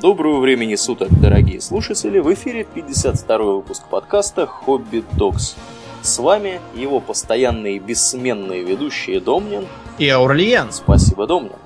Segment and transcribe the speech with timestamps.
[0.00, 2.18] Доброго времени суток, дорогие слушатели!
[2.18, 5.56] В эфире 52 выпуск подкаста «Хобби Докс».
[6.02, 9.66] С вами его постоянные бессменные ведущие Домнин
[9.96, 10.70] и Аурлиен.
[10.70, 11.56] Спасибо, Домнин.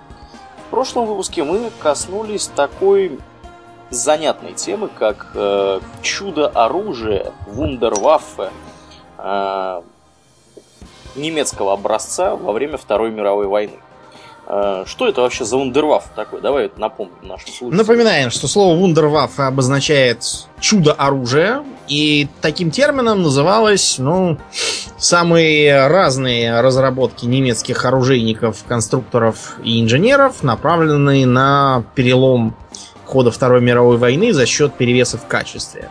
[0.68, 3.18] В прошлом выпуске мы коснулись такой
[3.90, 8.50] занятной темы, как э, чудо-оружие Вундерваффе
[9.18, 9.82] э,
[11.16, 13.78] немецкого образца во время Второй мировой войны.
[14.52, 16.40] Э, что это вообще за вундерваф такой?
[16.40, 17.76] Давай это напомним нашим слушателям.
[17.76, 20.24] Напоминаем, что слово вундерваф обозначает
[20.58, 24.38] чудо-оружие, и таким термином называлось, ну,
[24.98, 32.56] самые разные разработки немецких оружейников, конструкторов и инженеров, направленные на перелом
[33.06, 35.88] хода Второй мировой войны за счет перевеса в качестве.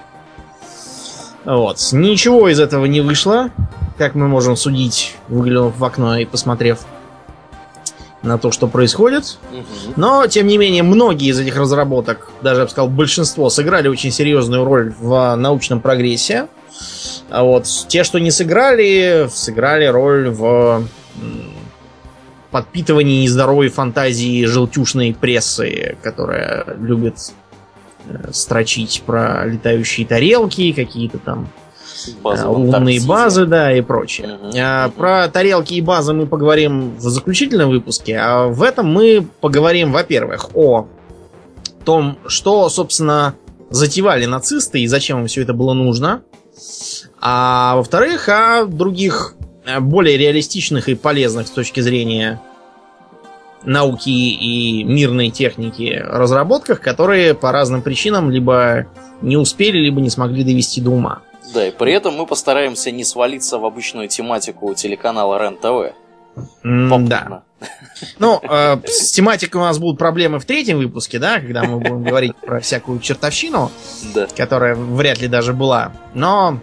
[1.46, 1.78] Вот.
[1.94, 3.52] Ничего из этого не вышло,
[3.98, 6.80] как мы можем судить, выглянув в окно и посмотрев
[8.22, 9.38] на то, что происходит.
[9.96, 14.12] Но, тем не менее, многие из этих разработок, даже, я бы сказал, большинство, сыграли очень
[14.12, 16.48] серьезную роль в научном прогрессе.
[17.30, 20.84] А вот те, что не сыграли, сыграли роль в
[22.52, 27.32] подпитывании нездоровой фантазии желтюшной прессы, которая любит
[28.08, 31.50] э, строчить про летающие тарелки, какие-то там
[32.22, 34.38] базы умные базы, да, и прочее.
[34.42, 34.52] Угу.
[34.60, 39.92] А, про тарелки и базы мы поговорим в заключительном выпуске, а в этом мы поговорим,
[39.92, 40.88] во-первых, о
[41.86, 43.36] том, что, собственно,
[43.70, 46.22] затевали нацисты и зачем им все это было нужно.
[47.22, 52.42] А во-вторых, о других э, более реалистичных и полезных с точки зрения
[53.64, 58.88] науки и мирной техники разработках, которые по разным причинам либо
[59.22, 61.22] не успели, либо не смогли довести до ума.
[61.54, 65.96] Да, и при этом мы постараемся не свалиться в обычную тематику телеканала РЕН-ТВ.
[66.64, 67.44] Да.
[68.20, 72.04] Ну, э, с тематикой у нас будут проблемы в третьем выпуске, да, когда мы будем
[72.04, 73.72] говорить про всякую чертовщину,
[74.14, 74.28] да.
[74.36, 75.92] которая вряд ли даже была.
[76.14, 76.60] Но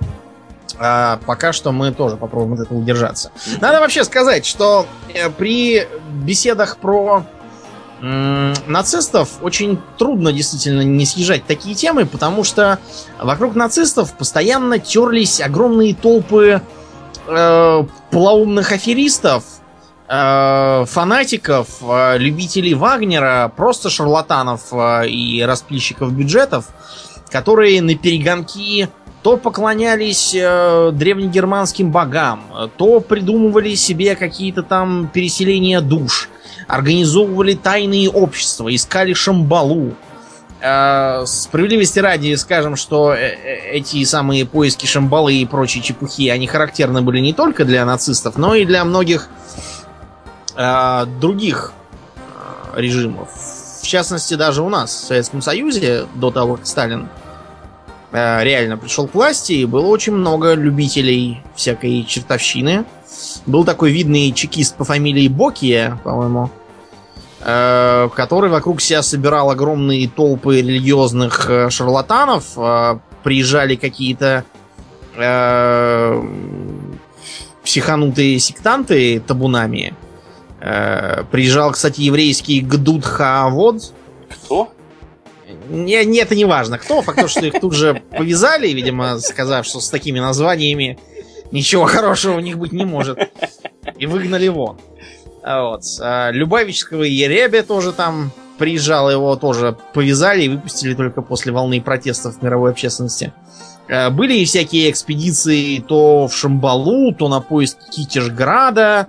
[0.78, 3.30] э, пока что мы тоже попробуем от этого удержаться.
[3.60, 5.86] Надо вообще сказать, что э, при
[6.24, 7.24] беседах про
[8.00, 12.78] нацистов очень трудно действительно не съезжать такие темы, потому что
[13.18, 16.60] вокруг нацистов постоянно терлись огромные толпы
[17.26, 19.44] э, полоумных аферистов,
[20.08, 26.66] э, фанатиков, э, любителей Вагнера, просто шарлатанов э, и распильщиков бюджетов,
[27.30, 28.88] которые на перегонки
[29.22, 32.44] то поклонялись э, древнегерманским богам,
[32.76, 36.30] то придумывали себе какие-то там переселения душ
[36.66, 39.94] организовывали тайные общества, искали Шамбалу.
[40.60, 46.46] Э, справедливости ради скажем, что э, э, эти самые поиски Шамбалы и прочие чепухи, они
[46.46, 49.28] характерны были не только для нацистов, но и для многих
[50.56, 51.72] э, других
[52.74, 53.28] э, режимов.
[53.82, 57.08] В частности, даже у нас, в Советском Союзе, до того, как Сталин
[58.12, 62.84] реально пришел к власти, было очень много любителей всякой чертовщины.
[63.46, 66.50] Был такой видный чекист по фамилии Бокия, по-моему,
[67.40, 72.52] э, который вокруг себя собирал огромные толпы религиозных э, шарлатанов.
[72.56, 74.44] Э, приезжали какие-то
[77.64, 79.94] психанутые сектанты табунами.
[80.60, 83.94] Приезжал, кстати, еврейский Гдуд Хаавод.
[84.28, 84.75] Кто?
[85.68, 86.78] Не, не, это не важно.
[86.78, 87.02] Кто?
[87.02, 90.98] Факт то, что их тут же повязали, видимо, сказав, что с такими названиями
[91.50, 93.18] ничего хорошего у них быть не может.
[93.98, 94.78] И выгнали вон.
[95.42, 95.82] А вот.
[96.00, 102.42] А Любавического Еребе тоже там приезжал, его тоже повязали и выпустили только после волны протестов
[102.42, 103.32] мировой общественности.
[103.88, 109.08] А были и всякие экспедиции то в Шамбалу, то на поиск Китежграда,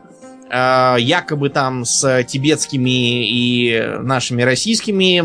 [0.50, 5.24] якобы там с тибетскими и нашими российскими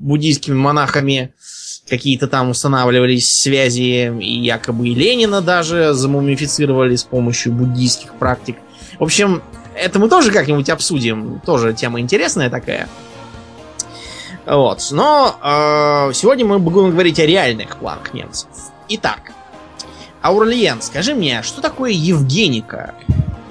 [0.00, 1.32] буддийскими монахами
[1.88, 8.56] какие-то там устанавливались связи, и якобы и Ленина даже замумифицировали с помощью буддийских практик.
[8.98, 9.42] В общем,
[9.74, 11.40] это мы тоже как-нибудь обсудим.
[11.44, 12.88] Тоже тема интересная такая.
[14.46, 14.88] Вот.
[14.90, 18.48] Но э, сегодня мы будем говорить о реальных планах немцев.
[18.88, 19.32] Итак,
[20.22, 22.94] Аурлиен, скажи мне, что такое Евгеника?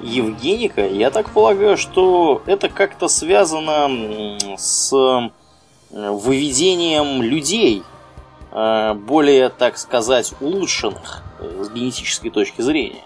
[0.02, 0.86] Евгеника?
[0.86, 5.30] Я так полагаю, что это как-то связано с
[5.92, 7.82] выведением людей
[8.52, 13.02] Э, более, так сказать, улучшенных э, с генетической точки зрения.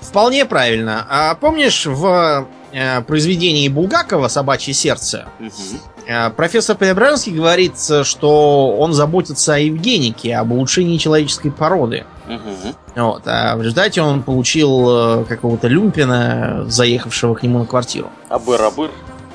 [0.00, 1.06] Вполне правильно.
[1.10, 6.34] А помнишь в э, произведении Булгакова «Собачье сердце» угу.
[6.36, 12.04] профессор Преображенский говорит, что он заботится о Евгенике, об улучшении человеческой породы.
[12.26, 13.02] Угу.
[13.04, 18.10] Вот, а в результате он получил какого-то люмпина, заехавшего к нему на квартиру.
[18.28, 18.90] Абыр-абыр.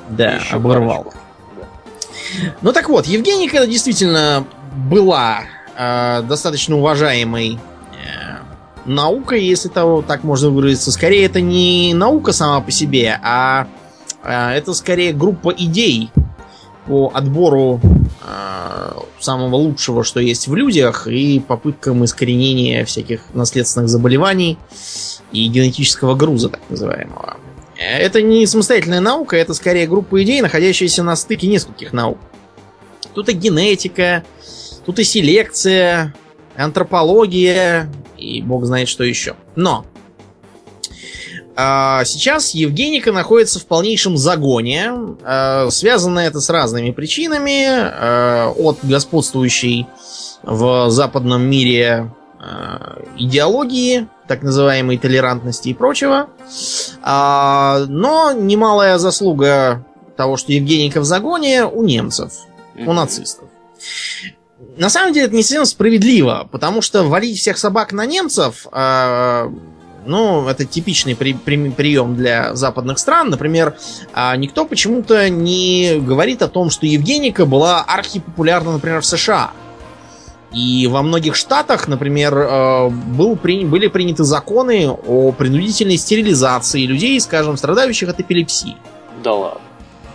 [0.09, 1.13] Да, оборвал.
[2.61, 4.45] Ну так вот, Евгеника действительно
[4.89, 5.41] была
[5.77, 7.59] э, достаточно уважаемой
[7.93, 8.37] э,
[8.85, 10.91] наукой, если того так можно выразиться.
[10.91, 13.67] Скорее, это не наука сама по себе, а
[14.23, 16.11] э, это скорее группа идей
[16.85, 17.81] по отбору
[18.23, 24.57] э, самого лучшего, что есть в людях, и попыткам искоренения всяких наследственных заболеваний
[25.31, 27.37] и генетического груза, так называемого.
[27.79, 32.17] Это не самостоятельная наука, это скорее группа идей, находящаяся на стыке нескольких наук.
[33.13, 34.23] Тут и генетика,
[34.85, 36.13] тут и селекция,
[36.55, 39.35] антропология и бог знает что еще.
[39.55, 39.85] Но
[41.55, 44.91] а, сейчас Евгеника находится в полнейшем загоне.
[45.23, 47.65] А, связано это с разными причинами.
[47.67, 49.87] А, от господствующей
[50.43, 52.11] в западном мире
[53.17, 56.29] идеологии, так называемой толерантности и прочего.
[57.01, 59.85] А, но немалая заслуга
[60.15, 62.33] того, что Евгеника в загоне у немцев,
[62.75, 63.47] у нацистов.
[64.75, 69.49] На самом деле это не совсем справедливо, потому что валить всех собак на немцев, э,
[70.05, 73.29] ну, это типичный при, при, прием для западных стран.
[73.29, 73.77] Например,
[74.15, 79.51] э, никто почему-то не говорит о том, что Евгеника была архипопулярна, например, в США.
[80.53, 87.19] И во многих штатах, например, э, был, при, были приняты законы о принудительной стерилизации людей,
[87.19, 88.77] скажем, страдающих от эпилепсии.
[89.23, 89.61] Да ладно.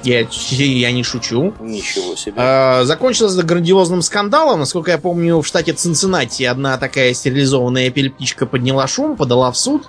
[0.02, 1.54] Я, я не шучу.
[1.60, 2.34] Ничего себе.
[2.36, 4.60] Э, закончилось это грандиозным скандалом.
[4.60, 9.86] Насколько я помню, в штате Цинциннати одна такая стерилизованная эпилептичка подняла шум, подала в суд.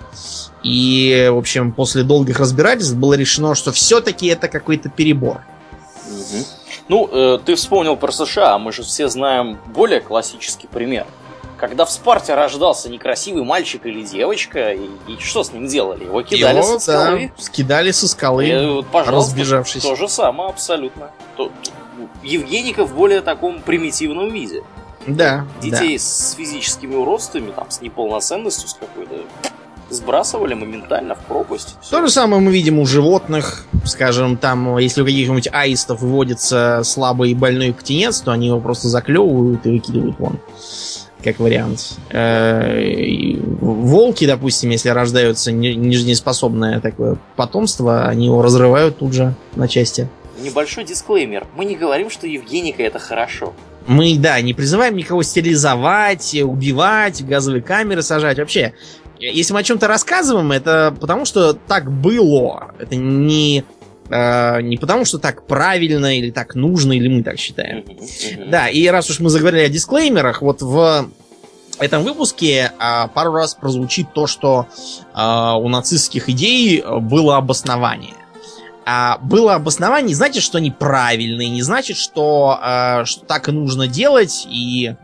[0.62, 5.40] И, в общем, после долгих разбирательств было решено, что все-таки это какой-то перебор.
[6.08, 6.44] Угу.
[6.88, 11.06] Ну, э, ты вспомнил про США, мы же все знаем более классический пример.
[11.56, 16.04] Когда в Спарте рождался некрасивый мальчик или девочка, и, и что с ним делали?
[16.04, 17.32] Его кидали Его, со скалы.
[17.36, 19.82] Да, скидали со скалы, И, вот, пожалуйста, разбежавшись.
[19.82, 21.10] То же самое, абсолютно.
[21.36, 21.50] То,
[22.22, 24.62] Евгеника в более таком примитивном виде.
[25.06, 29.16] Да, Детей с физическими уродствами, там, с неполноценностью, с какой-то
[29.90, 31.76] сбрасывали моментально в пропасть.
[31.90, 33.64] То же самое мы видим у животных.
[33.84, 38.88] Скажем, там, если у каких-нибудь аистов выводится слабый и больной птенец, то они его просто
[38.88, 40.38] заклевывают и выкидывают вон.
[41.22, 41.94] Как вариант.
[42.10, 49.66] Э, Волки, допустим, если рождаются не- нежнеспособное такое потомство, они его разрывают тут же на
[49.68, 50.08] части.
[50.42, 51.46] Небольшой дисклеймер.
[51.56, 53.54] Мы не говорим, что Евгеника это хорошо.
[53.86, 58.38] Мы, да, не призываем никого стерилизовать, убивать, газовые камеры сажать.
[58.38, 58.74] Вообще,
[59.32, 62.74] если мы о чем-то рассказываем, это потому что так было.
[62.78, 63.64] Это не,
[64.10, 67.84] э, не потому что так правильно или так нужно, или мы так считаем.
[68.48, 71.08] Да, и раз уж мы заговорили о дисклеймерах, вот в
[71.78, 74.66] этом выпуске а, пару раз прозвучит то, что
[75.12, 78.14] а, у нацистских идей а, было обоснование.
[78.86, 83.52] А было обоснование не значит, что они правильные, не значит, что, а, что так и
[83.52, 84.94] нужно делать, и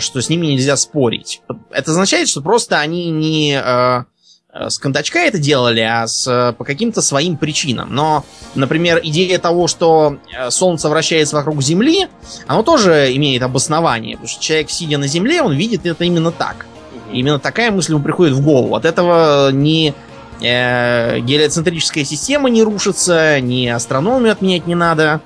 [0.00, 1.42] что с ними нельзя спорить.
[1.70, 4.06] Это означает, что просто они не а,
[4.52, 7.94] а, с кондачка это делали, а с, по каким-то своим причинам.
[7.94, 8.24] Но,
[8.54, 12.08] например, идея того, что э, Солнце вращается вокруг Земли,
[12.46, 14.16] оно тоже имеет обоснование.
[14.16, 16.66] Потому что человек, сидя на Земле, он видит это именно так.
[16.92, 17.14] Мгм.
[17.14, 18.76] Именно такая мысль ему приходит в голову.
[18.76, 19.94] От этого ни
[20.42, 25.22] э, гелиоцентрическая система не рушится, ни астрономию отменять не надо.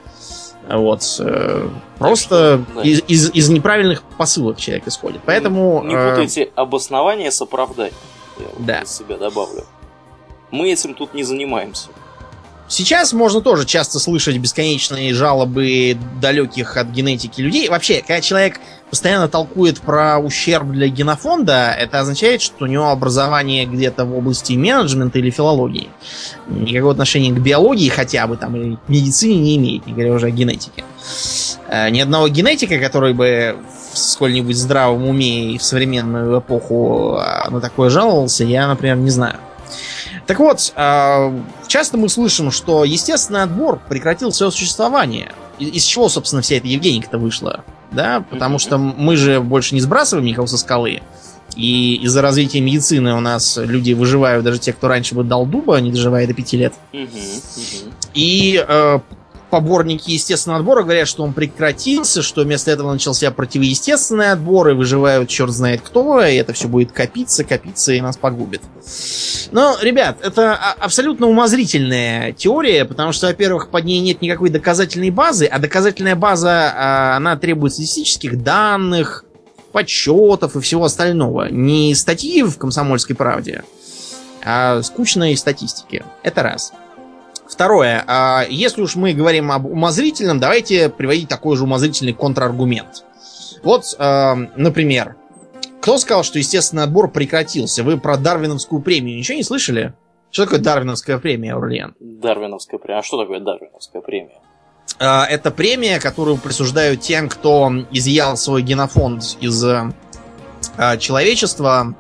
[0.69, 1.03] Вот.
[1.21, 1.69] э,
[1.99, 2.83] просто Да.
[2.83, 5.21] из, из- из неправильных посылок человек исходит.
[5.25, 5.83] Поэтому...
[5.85, 7.95] Не э, путайте обоснование с оправданием.
[8.39, 8.85] Я Да.
[8.85, 9.65] себя добавлю.
[10.51, 11.89] Мы этим тут не занимаемся.
[12.69, 17.69] Сейчас можно тоже часто слышать бесконечные жалобы далеких от генетики людей.
[17.69, 23.67] Вообще, когда человек постоянно толкует про ущерб для генофонда, это означает, что у него образование
[23.67, 25.89] где-то в области менеджмента или филологии.
[26.47, 30.27] Никакого отношения к биологии хотя бы там или к медицине не имеет, не говоря уже
[30.27, 30.85] о генетике.
[31.69, 33.57] Э, Ни одного генетика, который бы
[33.93, 39.11] в сколь-нибудь здравом уме и в современную эпоху а, на такое жаловался, я, например, не
[39.11, 39.39] знаю.
[40.27, 45.33] Так вот, э, часто мы слышим, что естественный отбор прекратил свое существование.
[45.59, 47.65] Из чего, собственно, вся эта Евгеника-то вышла?
[47.93, 51.03] Да, потому что мы же больше не сбрасываем никого со скалы.
[51.57, 55.77] И из-за развития медицины у нас люди выживают, даже те, кто раньше бы дал дуба,
[55.81, 56.75] не доживая до пяти лет.
[58.15, 58.99] И э,
[59.57, 65.31] поборники естественного отбора говорят, что он прекратился, что вместо этого начался противоестественный отбор, и выживают
[65.31, 68.61] черт знает кто, и это все будет копиться, копиться, и нас погубит.
[69.53, 75.09] Но, ребят, это а- абсолютно умозрительная теория, потому что, во-первых, под ней нет никакой доказательной
[75.09, 79.25] базы, а доказательная база, а, она требует статистических данных,
[79.73, 81.49] подсчетов и всего остального.
[81.49, 83.65] Не статьи в «Комсомольской правде»,
[84.45, 86.05] а скучной статистики.
[86.23, 86.75] Это раз.
[87.49, 88.03] Второе.
[88.07, 93.05] А, если уж мы говорим об умозрительном, давайте приводить такой же умозрительный контраргумент.
[93.63, 95.17] Вот, а, например,
[95.81, 97.85] кто сказал, что естественный отбор прекратился?
[97.85, 99.95] Вы про Дарвиновскую премию ничего не слышали?
[100.31, 101.95] Что такое Дарвиновская премия, Аурлиен?
[102.01, 102.99] Дарвиновская премия.
[102.99, 104.39] А что такое Дарвиновская премия?
[104.99, 109.65] А, это премия, которую присуждают тем, кто изъял свой генофонд из
[110.99, 111.95] человечества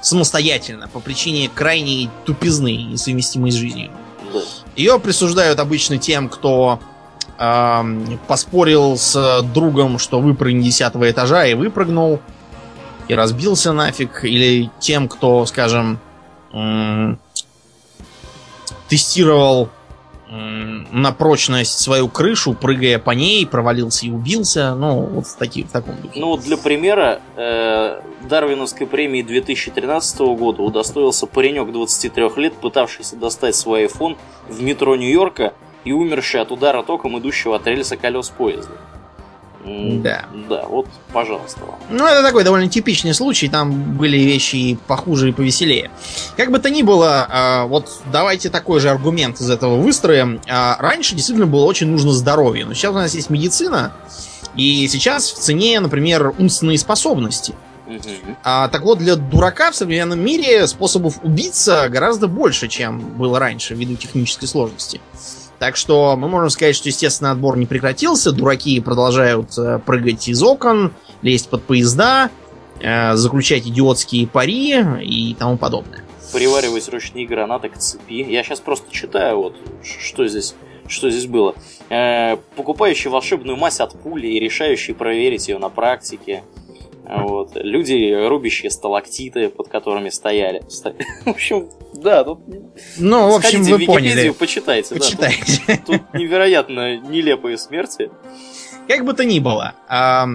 [0.00, 3.90] самостоятельно, по причине крайней тупизны, несовместимой с жизнью.
[4.76, 6.80] Ее присуждают обычно тем, кто
[7.38, 7.82] э,
[8.26, 12.20] поспорил с другом, что выпрыгни десятого этажа и выпрыгнул,
[13.08, 15.98] и разбился нафиг, или тем, кто, скажем,
[16.52, 17.14] э,
[18.88, 19.70] тестировал
[20.30, 24.74] на прочность свою крышу, прыгая по ней, провалился и убился.
[24.74, 26.20] Ну, вот в, таки, в таком духе.
[26.20, 33.86] Ну, для примера, э, Дарвиновской премии 2013 года удостоился паренек 23 лет, пытавшийся достать свой
[33.86, 34.16] iPhone
[34.48, 35.52] в метро Нью-Йорка
[35.84, 38.74] и умерший от удара током идущего от рельса колес поезда.
[39.64, 40.24] Да.
[40.48, 41.60] Да, вот, пожалуйста.
[41.60, 41.78] Вам.
[41.90, 43.48] Ну, это такой довольно типичный случай.
[43.48, 45.90] Там были вещи и похуже, и повеселее.
[46.36, 50.40] Как бы то ни было, а, вот давайте такой же аргумент из этого выстроим.
[50.48, 52.64] А, раньше действительно было очень нужно здоровье.
[52.64, 53.92] Но сейчас у нас есть медицина.
[54.56, 57.54] И сейчас в цене, например, умственные способности.
[58.44, 63.74] А, так вот, для дурака в современном мире способов убиться гораздо больше, чем было раньше,
[63.74, 65.00] ввиду технической сложности.
[65.60, 68.32] Так что мы можем сказать, что, естественно, отбор не прекратился.
[68.32, 72.30] Дураки продолжают э, прыгать из окон, лезть под поезда,
[72.80, 76.02] э, заключать идиотские пари и тому подобное.
[76.32, 78.24] Приваривать ручные гранаты к цепи.
[78.26, 80.54] Я сейчас просто читаю, вот, что здесь,
[80.88, 81.54] что здесь было.
[81.90, 86.42] Э, покупающий волшебную мазь от пули и решающий проверить ее на практике.
[87.10, 87.52] Вот.
[87.56, 90.62] Люди, рубящие сталактиты, под которыми стояли.
[91.24, 92.40] В общем, да, тут...
[92.98, 94.30] Ну, в общем, вы в поняли.
[94.30, 94.94] почитайте.
[94.94, 95.60] Почитайте.
[95.66, 98.10] Да, тут, тут невероятно нелепые смерти.
[98.88, 100.26] Как бы то ни было, а,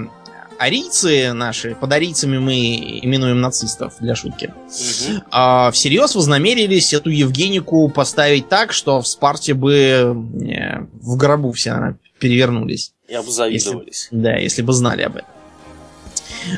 [0.57, 5.21] арийцы наши, под арийцами мы именуем нацистов для шутки, угу.
[5.31, 11.97] а, всерьез вознамерились эту Евгенику поставить так, что в Спарте бы не, в гробу все
[12.19, 12.93] перевернулись.
[13.07, 14.09] И обзавидовались.
[14.11, 15.34] Если, да, если бы знали об этом.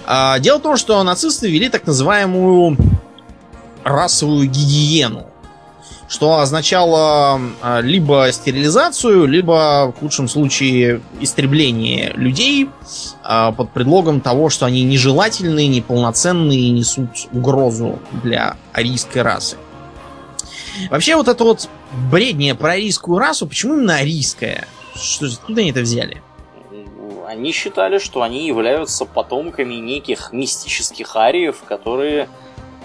[0.06, 2.78] А, дело в том, что нацисты ввели так называемую
[3.84, 5.28] расовую гигиену,
[6.08, 12.70] что означало а, либо стерилизацию, либо в худшем случае истребление людей
[13.24, 19.58] а, под предлогом того, что они нежелательные, неполноценные и несут угрозу для арийской расы.
[20.90, 21.68] Вообще вот это вот
[22.12, 24.68] бреднее про арийскую расу, почему именно арийская?
[24.96, 26.22] Что, откуда они это взяли?
[27.28, 32.30] Они считали, что они являются потомками неких мистических ариев, которые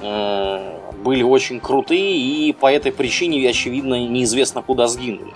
[0.03, 5.33] э, были очень крутые и по этой причине, очевидно, неизвестно куда сгинули.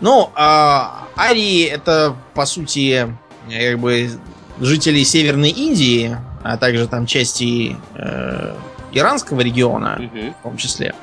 [0.00, 3.14] Ну, а, арии это, по сути,
[3.50, 4.10] как бы
[4.58, 8.54] жители Северной Индии, а также там части э,
[8.92, 10.34] иранского региона, угу.
[10.40, 10.94] в том числе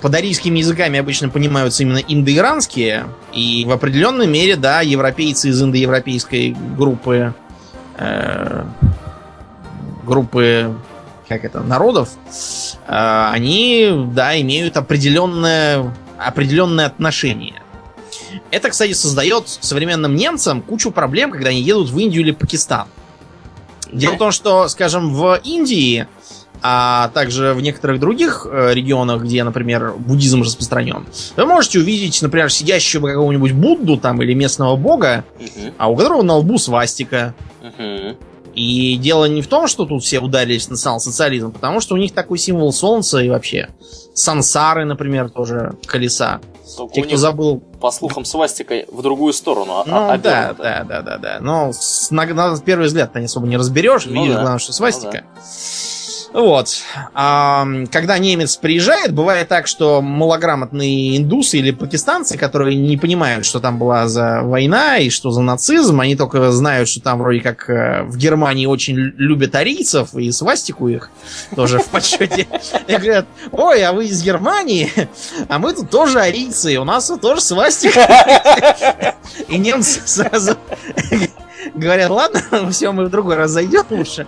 [0.00, 6.56] под арийскими языками обычно понимаются именно индоиранские, и в определенной мере, да, европейцы из индоевропейской
[6.76, 7.34] группы
[7.96, 8.64] э,
[10.04, 10.74] группы
[11.28, 12.10] как это, народов,
[12.86, 17.62] э, они, да, имеют определенное, определенное отношение.
[18.50, 22.86] Это, кстати, создает современным немцам кучу проблем, когда они едут в Индию или Пакистан.
[23.90, 26.06] Дело в том, что, скажем, в Индии
[26.66, 31.04] а также в некоторых других э, регионах, где, например, буддизм распространен,
[31.36, 35.74] вы можете увидеть, например, сидящего какого-нибудь Будду там или местного бога, uh-huh.
[35.76, 37.34] а у которого на лбу свастика.
[37.60, 38.16] Uh-huh.
[38.54, 42.14] И дело не в том, что тут все ударились в национал-социализм, потому что у них
[42.14, 43.68] такой символ солнца и вообще
[44.14, 46.40] сансары, например, тоже колеса.
[46.78, 47.62] Только Те, кто забыл...
[47.78, 49.82] По слухам, свастика в другую сторону.
[49.86, 51.38] А, ну, да, да, да, да, да.
[51.40, 54.06] Но с, на, на первый взгляд ты особо не разберешь.
[54.06, 54.40] Ну, видишь, да.
[54.40, 55.24] главное, что свастика.
[55.24, 55.93] Ну, да.
[56.34, 56.82] Вот.
[57.14, 63.60] А, когда немец приезжает, бывает так, что малограмотные индусы или пакистанцы, которые не понимают, что
[63.60, 67.70] там была за война и что за нацизм, они только знают, что там вроде как
[67.70, 71.08] э, в Германии очень любят арийцев и свастику их
[71.54, 72.48] тоже в подсчете.
[72.88, 74.90] И говорят, ой, а вы из Германии,
[75.48, 79.14] а мы тут тоже арийцы, у нас тоже свастика.
[79.48, 80.56] И немцы сразу
[81.74, 82.40] говорят, ладно,
[82.70, 84.26] все, мы в другой раз зайдем лучше.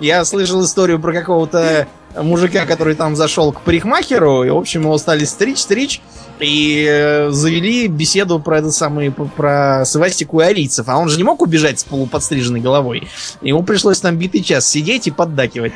[0.00, 1.86] Я слышал историю про какого-то
[2.16, 6.00] мужика, который там зашел к парикмахеру, и, в общем, его стали стричь-стричь,
[6.40, 10.88] и э, завели беседу про это самое, про свастику и арийцев.
[10.88, 13.08] А он же не мог убежать с полуподстриженной головой.
[13.42, 15.72] Ему пришлось там битый час сидеть и поддакивать,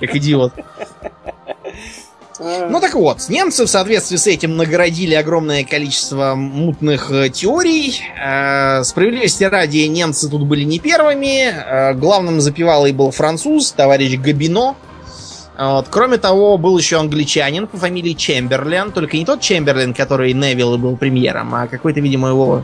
[0.00, 0.52] как идиот.
[2.38, 8.00] Ну так вот, немцы в соответствии с этим наградили огромное количество мутных э, теорий.
[8.22, 11.48] Э, справедливости ради, немцы тут были не первыми.
[11.48, 14.76] Э, главным запевалой был француз, товарищ Габино.
[15.58, 15.86] Вот.
[15.88, 18.92] Кроме того, был еще англичанин по фамилии Чемберлен.
[18.92, 22.62] Только не тот Чемберлен, который Невилл был премьером, а какой-то, видимо, его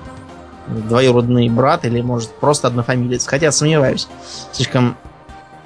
[0.69, 3.27] двоюродный брат или, может, просто однофамилец.
[3.27, 4.09] Хотя сомневаюсь.
[4.53, 4.99] Слишком...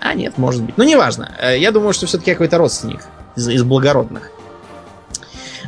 [0.01, 0.79] А, нет, может быть.
[0.79, 1.35] Ну, неважно.
[1.57, 3.01] Я думаю, что все-таки какой-то родственник
[3.37, 4.31] из, из благородных.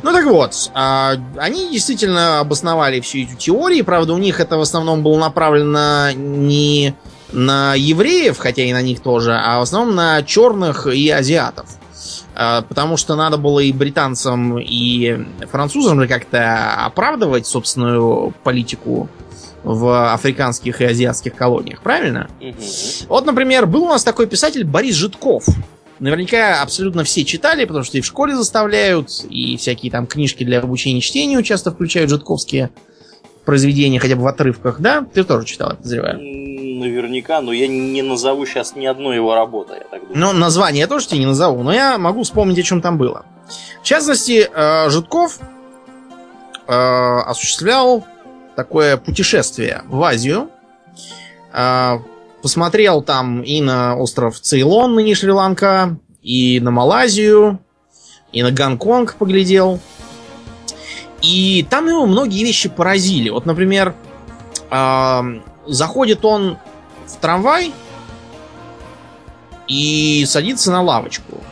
[0.01, 3.83] Ну так вот, а, они действительно обосновали всю эту теорию.
[3.83, 6.95] Правда, у них это в основном было направлено не
[7.31, 11.67] на евреев, хотя и на них тоже, а в основном на черных и азиатов.
[12.35, 19.09] А, потому что надо было и британцам, и французам же как-то оправдывать собственную политику
[19.63, 22.29] в африканских и азиатских колониях, правильно?
[22.39, 22.55] Угу.
[23.09, 25.43] Вот, например, был у нас такой писатель Борис Житков.
[25.99, 30.59] Наверняка абсолютно все читали, потому что и в школе заставляют, и всякие там книжки для
[30.59, 32.69] обучения чтению часто включают житковские
[33.45, 35.05] произведения, хотя бы в отрывках, да?
[35.13, 36.19] Ты тоже читал, я подозреваю.
[36.19, 40.17] Наверняка, но я не назову сейчас ни одной его работы, я так думаю.
[40.17, 43.25] Ну, название я тоже тебе не назову, но я могу вспомнить, о чем там было.
[43.81, 45.39] В частности, э, Житков
[46.67, 48.05] э, осуществлял
[48.55, 50.49] такое путешествие в Азию,
[51.51, 51.97] э,
[52.41, 57.59] Посмотрел там и на остров Цейлон, ныне Шри-Ланка, и на Малайзию,
[58.31, 59.79] и на Гонконг поглядел.
[61.21, 63.29] И там его многие вещи поразили.
[63.29, 63.93] Вот, например,
[64.71, 65.21] э,
[65.67, 66.57] заходит он
[67.07, 67.73] в трамвай
[69.67, 71.43] и садится на лавочку.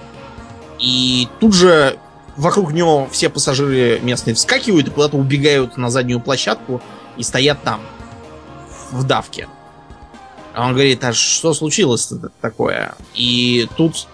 [0.79, 1.97] И тут же
[2.37, 6.81] вокруг него все пассажиры местные вскакивают и куда-то убегают на заднюю площадку
[7.17, 7.81] и стоят там,
[8.91, 9.47] в давке.
[10.57, 12.11] А он говорит, а что случилось
[12.41, 12.95] такое?
[13.13, 14.07] И тут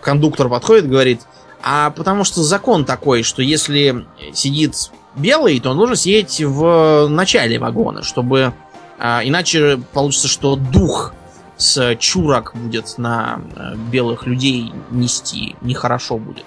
[0.00, 1.20] кондуктор подходит и говорит,
[1.62, 7.58] а потому что закон такой, что если сидит белый, то он должен сидеть в начале
[7.58, 8.54] вагона, чтобы
[8.98, 11.12] а, иначе получится, что дух
[11.58, 16.46] с чурок будет на э, белых людей нести, нехорошо будет.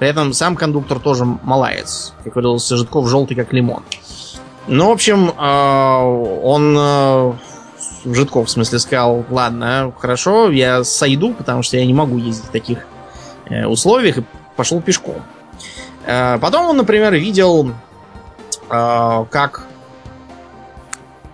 [0.00, 3.84] При этом сам кондуктор тоже малаец, как говорился Житков, желтый как лимон.
[4.66, 7.32] Ну, в общем, а, он э,
[8.04, 12.50] Житков, в смысле, сказал, ладно, хорошо, я сойду, потому что я не могу ездить в
[12.50, 12.86] таких
[13.46, 14.24] э, условиях, и
[14.56, 15.22] пошел пешком.
[16.06, 17.72] Э, потом он, например, видел,
[18.70, 19.66] э, как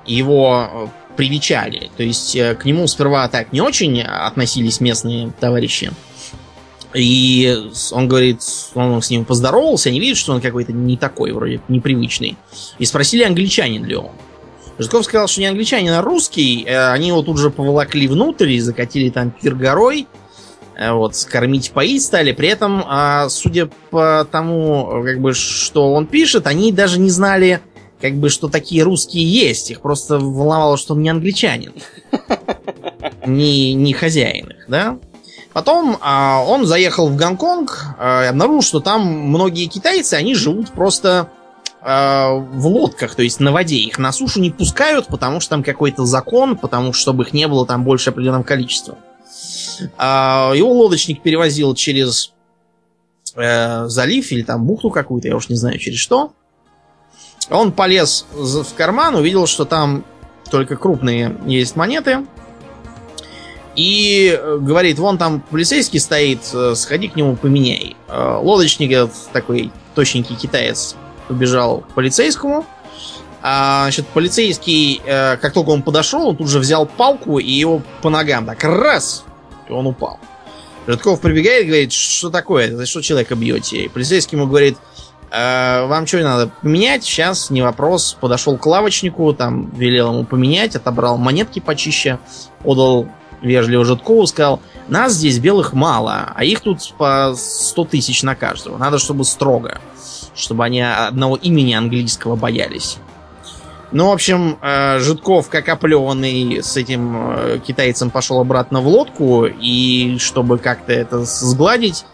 [0.06, 1.90] его привечали.
[1.96, 5.90] То есть к нему сперва так не очень относились местные товарищи.
[6.94, 8.40] И он говорит,
[8.74, 12.36] он с ним поздоровался, они видят, что он какой-то не такой, вроде непривычный.
[12.78, 14.12] И спросили, англичанин ли он.
[14.78, 16.64] Житков сказал, что не англичанин, а русский.
[16.64, 20.06] Э, они его тут же поволокли внутрь и закатили там пир горой.
[20.76, 22.32] Э, вот, кормить, поить стали.
[22.32, 27.60] При этом, а, судя по тому, как бы, что он пишет, они даже не знали,
[28.00, 29.72] как бы, что такие русские есть.
[29.72, 31.74] Их просто волновало, что он не англичанин.
[33.26, 34.98] Не, не хозяин их, да?
[35.52, 41.30] Потом а, он заехал в Гонконг а, обнаружил, что там многие китайцы, они живут просто
[41.80, 43.76] в лодках, то есть на воде.
[43.76, 47.46] Их на сушу не пускают, потому что там какой-то закон, потому что чтобы их не
[47.46, 48.98] было там больше определенного количества.
[49.96, 52.32] Э, его лодочник перевозил через
[53.36, 56.32] э, залив или там бухту какую-то, я уж не знаю через что.
[57.48, 60.04] Он полез в карман, увидел, что там
[60.50, 62.26] только крупные есть монеты.
[63.74, 66.40] И говорит, вон там полицейский стоит,
[66.74, 67.96] сходи к нему, поменяй.
[68.08, 70.96] Лодочник такой точненький китаец
[71.28, 72.66] побежал к полицейскому.
[73.40, 77.82] А, значит, полицейский, э, как только он подошел, он тут же взял палку и его
[78.02, 79.24] по ногам так раз,
[79.68, 80.18] и он упал.
[80.88, 83.84] Житков прибегает и говорит, что такое, за что человека бьете?
[83.84, 84.76] И полицейский ему говорит,
[85.30, 87.04] э, вам что надо поменять?
[87.04, 88.16] Сейчас, не вопрос.
[88.20, 92.18] Подошел к лавочнику, там велел ему поменять, отобрал монетки почище,
[92.64, 93.06] отдал
[93.42, 98.78] вежливо Житкову, сказал, нас здесь белых мало, а их тут по 100 тысяч на каждого.
[98.78, 99.80] Надо, чтобы строго
[100.38, 102.98] чтобы они одного имени английского боялись.
[103.90, 109.46] Ну, в общем, э, Житков, как оплеванный, с этим э, китайцем пошел обратно в лодку,
[109.46, 112.04] и чтобы как-то это сгладить,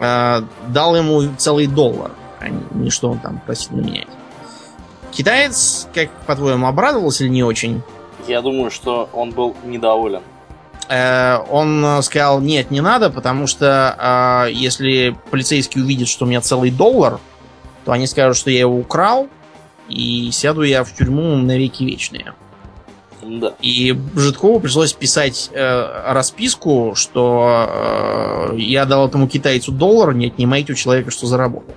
[0.00, 4.08] э, дал ему целый доллар, а не что он там просил менять.
[5.12, 7.82] Китаец, как по-твоему, обрадовался или не очень?
[8.26, 10.22] Я думаю, что он был недоволен.
[10.90, 17.20] Он сказал, нет, не надо, потому что если полицейский увидит, что у меня целый доллар,
[17.84, 19.28] то они скажут, что я его украл,
[19.88, 22.34] и сяду я в тюрьму на веки вечные.
[23.22, 23.52] Да.
[23.60, 30.72] И Житкову пришлось писать э, расписку, что э, я дал этому китайцу доллар, не отнимайте
[30.72, 31.74] у человека, что заработал.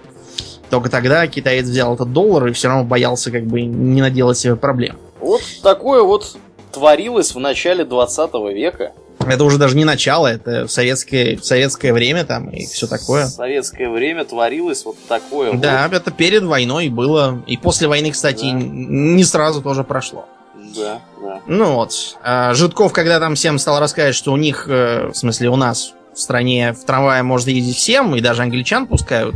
[0.70, 4.56] Только тогда китаец взял этот доллар и все равно боялся как бы не наделать себе
[4.56, 4.98] проблем.
[5.20, 6.36] Вот такое вот
[6.72, 8.94] творилось в начале 20 века.
[9.28, 13.26] Это уже даже не начало, это советское, советское время там и все такое.
[13.26, 15.54] В советское время творилось вот такое.
[15.54, 15.96] Да, вот.
[15.96, 17.44] это перед войной было.
[17.48, 18.52] И после войны, кстати, да.
[18.54, 20.28] не сразу тоже прошло.
[20.76, 21.42] Да, да.
[21.48, 22.18] Ну вот.
[22.24, 25.94] А Житков, когда там всем стал рассказывать, что у них, э, в смысле у нас
[26.14, 29.36] в стране в трамвае можно ездить всем, и даже англичан пускают,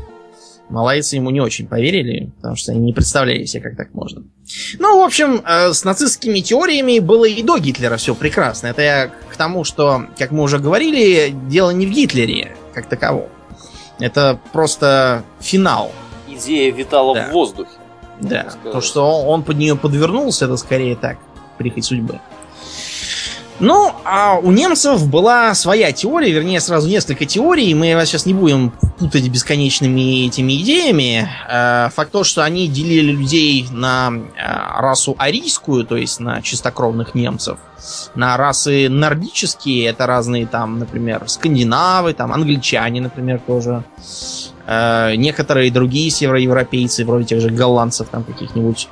[0.70, 4.24] малайцы ему не очень поверили, потому что они не представляли себе, как так можно.
[4.80, 8.68] Ну, в общем, э, с нацистскими теориями было и до Гитлера все прекрасно.
[8.68, 13.30] Это я к тому, что, как мы уже говорили, дело не в Гитлере как таковом.
[14.00, 15.92] Это просто финал.
[16.28, 17.28] Идея витала да.
[17.28, 17.72] в воздухе.
[18.20, 21.18] Да, то, что он под нее подвернулся, это скорее так,
[21.58, 22.20] прихоть судьбы.
[23.60, 27.74] Ну, а у немцев была своя теория, вернее, сразу несколько теорий.
[27.74, 31.28] Мы вас сейчас не будем путать бесконечными этими идеями.
[31.50, 37.16] Э, факт то, что они делили людей на э, расу арийскую, то есть на чистокровных
[37.16, 37.58] немцев,
[38.14, 43.84] на расы нордические, это разные там, например, скандинавы, там англичане, например, тоже.
[44.68, 48.88] Э, некоторые другие североевропейцы, вроде тех же голландцев там каких-нибудь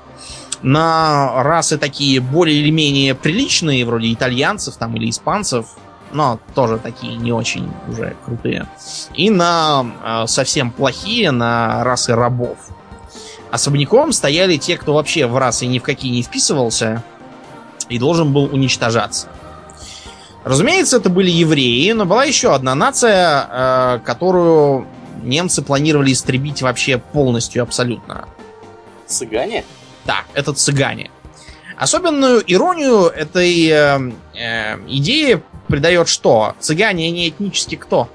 [0.61, 5.67] на расы такие более или менее приличные, вроде итальянцев там или испанцев,
[6.11, 8.67] но тоже такие не очень уже крутые.
[9.13, 12.57] И на э, совсем плохие, на расы рабов.
[13.51, 17.03] Особняком стояли те, кто вообще в расы ни в какие не вписывался
[17.89, 19.27] и должен был уничтожаться.
[20.43, 24.87] Разумеется, это были евреи, но была еще одна нация, э, которую
[25.23, 28.27] немцы планировали истребить вообще полностью, абсолютно.
[29.07, 29.65] Цыгане?
[30.05, 31.11] Да, это цыгане.
[31.77, 36.55] Особенную иронию этой э, э, идеи придает что?
[36.59, 38.09] Цыгане они этнически кто?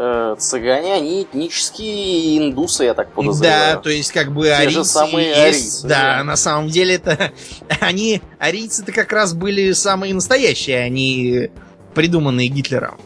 [0.00, 3.76] Э, цыгане, они этнические индусы, я так подозреваю.
[3.76, 5.88] Да, то есть как бы Те арийцы же самые есть, арийцы.
[5.88, 7.32] Да, да, на самом деле это
[7.80, 11.50] они, арийцы-то как раз были самые настоящие, они
[11.94, 12.96] придуманные Гитлером.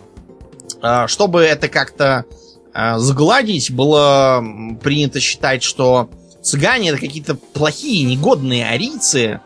[0.82, 2.26] А, чтобы это как-то
[2.74, 4.44] а, сгладить, было
[4.82, 6.10] принято считать, что
[6.42, 9.40] цыгане это какие-то плохие, негодные арийцы,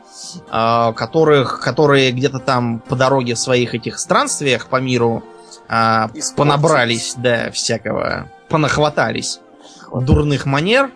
[0.50, 5.22] э, которых, которые где-то там по дороге в своих этих странствиях по миру
[5.68, 6.06] э,
[6.36, 9.40] понабрались, да, всякого, понахватались
[9.92, 10.90] дурных манер,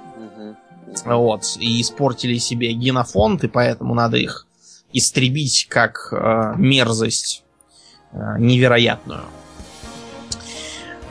[1.04, 4.46] вот, и испортили себе генофонд, и поэтому надо их
[4.92, 7.44] истребить как э, мерзость
[8.12, 9.24] э, невероятную.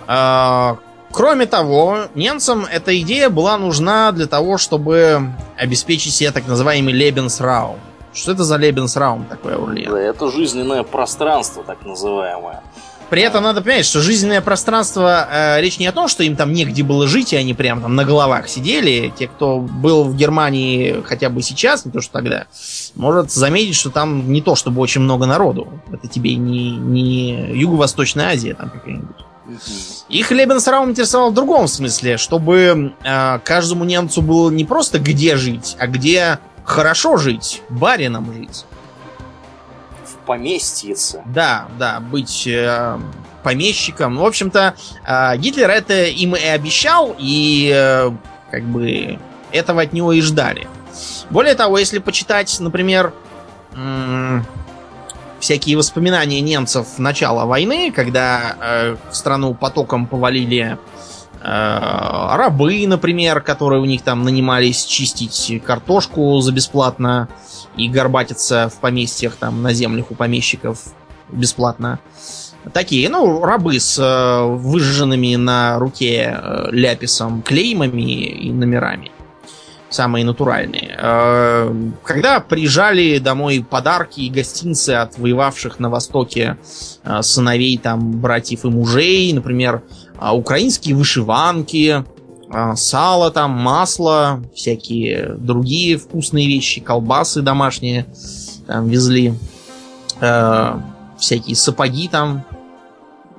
[0.08, 0.76] Э,
[1.12, 7.78] Кроме того, немцам эта идея была нужна для того, чтобы обеспечить себе так называемый Lebensraum.
[8.14, 9.90] Что это за Lebensraum такое, Урлия?
[9.90, 12.62] Да, это жизненное пространство, так называемое.
[13.10, 16.54] При этом надо понять, что жизненное пространство, э, речь не о том, что им там
[16.54, 19.12] негде было жить, и они прям там на головах сидели.
[19.18, 22.46] Те, кто был в Германии хотя бы сейчас, не то что тогда,
[22.96, 25.70] может заметить, что там не то чтобы очень много народу.
[25.92, 29.26] Это тебе не, не Юго-Восточная Азия там какая-нибудь.
[30.10, 35.76] Их Лебенсраум интересовал в другом смысле, чтобы э, каждому немцу было не просто где жить,
[35.80, 38.66] а где хорошо жить, барином жить.
[40.06, 41.22] В поместьице.
[41.26, 42.98] Да, да, быть э,
[43.44, 44.18] помещиком.
[44.18, 48.12] В общем-то, э, Гитлер это им и обещал, и э,
[48.52, 49.20] как бы
[49.52, 50.68] этого от него и ждали.
[51.30, 53.14] Более того, если почитать, например,
[55.40, 60.78] всякие воспоминания немцев начала войны, когда э, в страну потоком повалили
[61.42, 67.30] э, рабы, например, которые у них там нанимались чистить картошку за бесплатно
[67.78, 70.80] и горбатиться в поместьях там на землях у помещиков
[71.30, 72.00] бесплатно.
[72.74, 79.12] Такие, ну, рабы с э, выжженными на руке э, ляписом клеймами и номерами
[79.90, 80.96] самые натуральные.
[80.98, 81.74] Э,
[82.04, 86.58] когда приезжали домой подарки и гостинцы от воевавших на Востоке
[87.04, 89.84] э, сыновей там братьев и мужей, например,
[90.20, 92.06] э, украинские вышиванки,
[92.76, 98.08] сало там, масло, всякие другие вкусные вещи, колбасы домашние
[98.66, 99.36] там везли,
[101.20, 102.44] всякие сапоги там,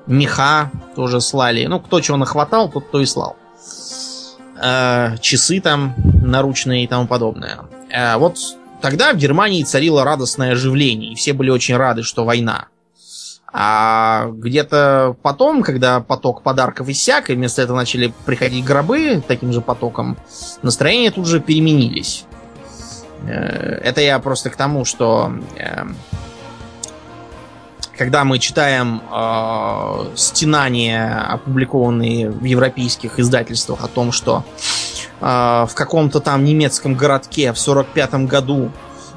[0.07, 1.67] меха тоже слали.
[1.67, 3.35] Ну, кто чего нахватал, тот то и слал
[4.61, 7.61] э, часы там наручные и тому подобное.
[7.91, 8.39] Э, вот
[8.81, 12.67] тогда в Германии царило радостное оживление, и все были очень рады, что война.
[13.53, 19.61] А где-то потом, когда поток подарков иссяк, и вместо этого начали приходить гробы таким же
[19.61, 20.17] потоком,
[20.63, 22.25] настроения тут же переменились.
[23.27, 25.33] Э, это я просто к тому, что
[28.01, 34.43] когда мы читаем э, стенания, опубликованные в европейских издательствах о том, что
[35.21, 38.73] э, в каком-то там немецком городке в 45 году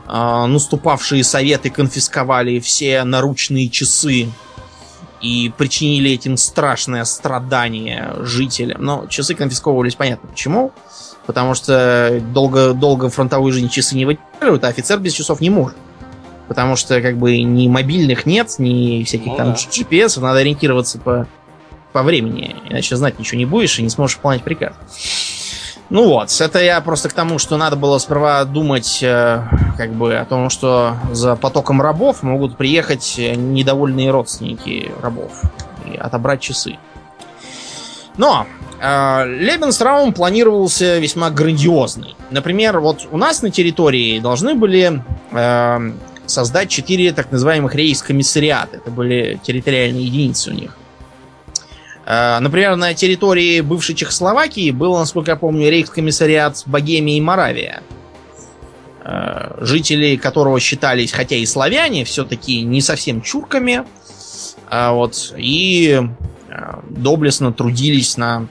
[0.06, 4.28] э, наступавшие советы конфисковали все наручные часы
[5.22, 8.84] и причинили этим страшное страдание жителям.
[8.84, 10.74] Но часы конфисковывались понятно почему.
[11.26, 15.78] Потому что долго, долго фронтовой жизни часы не выдерживают, а офицер без часов не может.
[16.48, 19.56] Потому что как бы ни мобильных нет, ни всяких ну, там да.
[19.56, 21.28] GPS, надо ориентироваться по,
[21.94, 22.56] по времени.
[22.70, 24.74] Иначе знать ничего не будешь и не сможешь выполнять приказ.
[25.90, 29.44] Ну вот, это я просто к тому, что надо было сперва думать э,
[29.78, 35.44] как бы о том, что за потоком рабов могут приехать недовольные родственники рабов
[35.86, 36.78] и отобрать часы.
[38.18, 38.48] Но
[38.82, 42.16] э, Лебенстраум планировался весьма грандиозный.
[42.32, 45.92] Например, вот у нас на территории должны были э,
[46.34, 48.78] создать четыре так называемых рейс-комиссариата.
[48.78, 50.76] Это были территориальные единицы у них.
[52.06, 57.84] Э, например, на территории бывшей Чехословакии был, насколько я помню, рейхскомиссариат Богемия и Моравия,
[59.04, 63.84] э, жители которого считались, хотя и славяне, все-таки не совсем чурками,
[64.70, 66.02] а вот, и
[66.90, 68.48] доблестно трудились на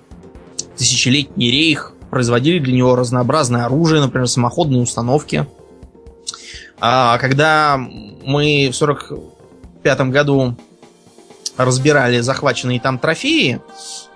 [0.77, 5.47] тысячелетний рейх, производили для него разнообразное оружие, например, самоходные установки.
[6.85, 10.57] А когда мы в 45 году
[11.57, 13.61] разбирали захваченные там трофеи,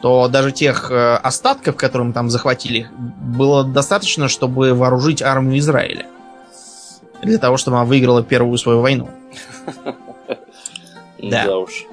[0.02, 6.06] то даже тех э, остатков, которые мы там захватили, было достаточно, чтобы вооружить армию Израиля.
[7.22, 9.10] Для того, чтобы она выиграла первую свою войну.
[11.18, 11.86] Да уж.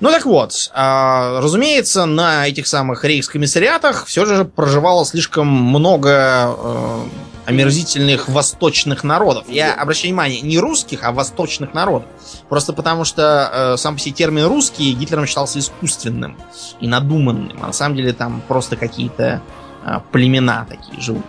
[0.00, 7.04] Ну так вот, а, разумеется, на этих самых рейхскомиссариатах все же проживало слишком много э,
[7.48, 9.46] омерзительных восточных народов.
[9.48, 12.06] Я обращаю внимание, не русских, а восточных народов.
[12.50, 16.36] Просто потому что э, сам по себе термин русский Гитлером считался искусственным
[16.78, 17.58] и надуманным.
[17.62, 19.40] А на самом деле там просто какие-то
[19.82, 21.24] э, племена такие живут.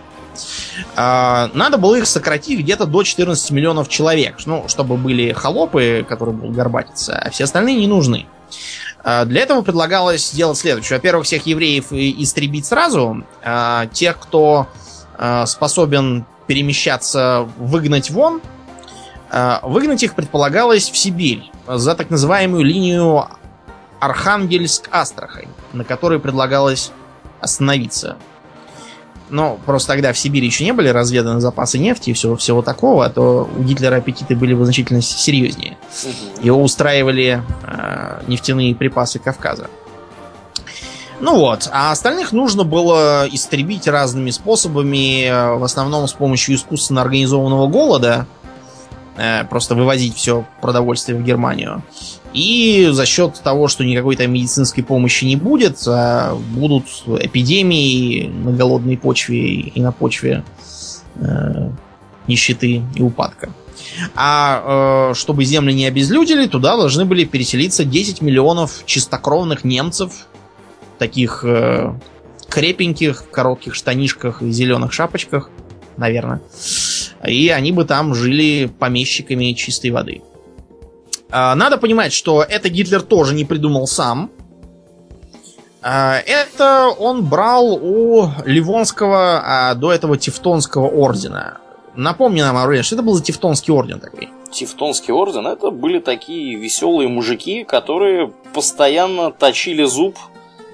[0.94, 4.36] Э, надо было их сократить где-то до 14 миллионов человек.
[4.44, 8.26] Ну, чтобы были холопы, которые будут горбатиться, а все остальные не нужны.
[9.02, 10.98] Э, для этого предлагалось сделать следующее.
[10.98, 13.24] Во-первых, всех евреев истребить сразу.
[13.42, 14.68] Э, тех, кто
[15.46, 18.40] способен перемещаться, выгнать вон.
[19.30, 23.26] Э, выгнать их предполагалось в Сибирь за так называемую линию
[24.00, 26.90] Архангельск-Астрахань, на которой предлагалось
[27.40, 28.16] остановиться.
[29.28, 33.04] Но просто тогда в Сибири еще не были разведаны запасы нефти и всего, всего такого,
[33.06, 35.78] а то у Гитлера аппетиты были бы значительно серьезнее.
[36.42, 39.68] Его устраивали э, нефтяные припасы Кавказа.
[41.20, 47.02] Ну вот, а остальных нужно было истребить разными способами, э, в основном с помощью искусственно
[47.02, 48.26] организованного голода,
[49.16, 51.82] э, просто вывозить все продовольствие в Германию.
[52.32, 58.52] И за счет того, что никакой там медицинской помощи не будет, а будут эпидемии на
[58.52, 60.42] голодной почве и на почве
[61.16, 61.70] э,
[62.28, 63.50] нищеты и упадка.
[64.14, 70.28] А э, чтобы земли не обезлюдили, туда должны были переселиться 10 миллионов чистокровных немцев,
[71.00, 71.94] таких э,
[72.50, 75.50] крепеньких, коротких штанишках и зеленых шапочках,
[75.96, 76.42] наверное.
[77.26, 80.20] И они бы там жили помещиками чистой воды.
[81.30, 84.30] А, надо понимать, что это Гитлер тоже не придумал сам.
[85.82, 91.58] А, это он брал у Ливонского, а до этого Тевтонского ордена.
[91.96, 94.28] Напомни нам, Аурелия, что это был за Тевтонский орден такой?
[94.52, 100.18] Тевтонский орден это были такие веселые мужики, которые постоянно точили зуб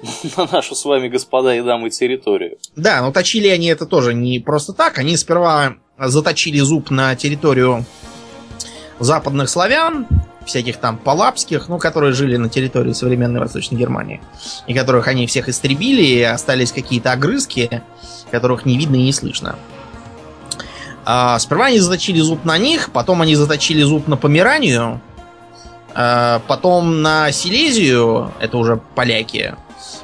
[0.37, 2.57] на нашу с вами, господа и дамы, территорию.
[2.75, 4.97] Да, но точили они это тоже не просто так.
[4.97, 7.85] Они сперва заточили зуб на территорию
[8.99, 10.07] западных славян,
[10.45, 14.21] всяких там палапских, ну, которые жили на территории современной Восточной Германии,
[14.65, 17.83] и которых они всех истребили, и остались какие-то огрызки,
[18.31, 19.57] которых не видно и не слышно.
[21.05, 25.01] А, сперва они заточили зуб на них, потом они заточили зуб на Померанию,
[25.93, 29.55] а, потом на Силезию, это уже поляки,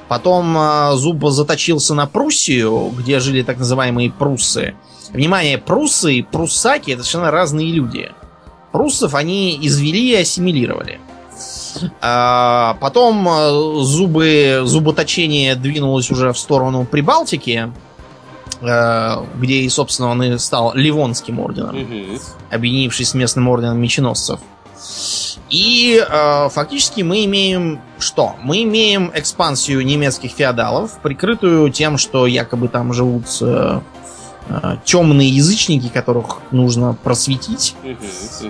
[0.07, 4.75] Потом э, Зуб заточился на Пруссию, где жили так называемые пруссы.
[5.11, 8.11] Внимание, пруссы и пруссаки это совершенно разные люди.
[8.71, 10.99] Пруссов они извели и ассимилировали.
[12.01, 17.71] А, потом э, зубы, зуботочение двинулось уже в сторону Прибалтики,
[18.61, 22.19] э, где и, собственно, он и стал Ливонским орденом, угу.
[22.51, 24.39] объединившись с местным орденом меченосцев.
[25.49, 28.35] И э, фактически мы имеем что?
[28.41, 33.81] Мы имеем экспансию немецких феодалов, прикрытую тем, что якобы там живут э,
[34.49, 37.75] э, темные язычники, которых нужно просветить.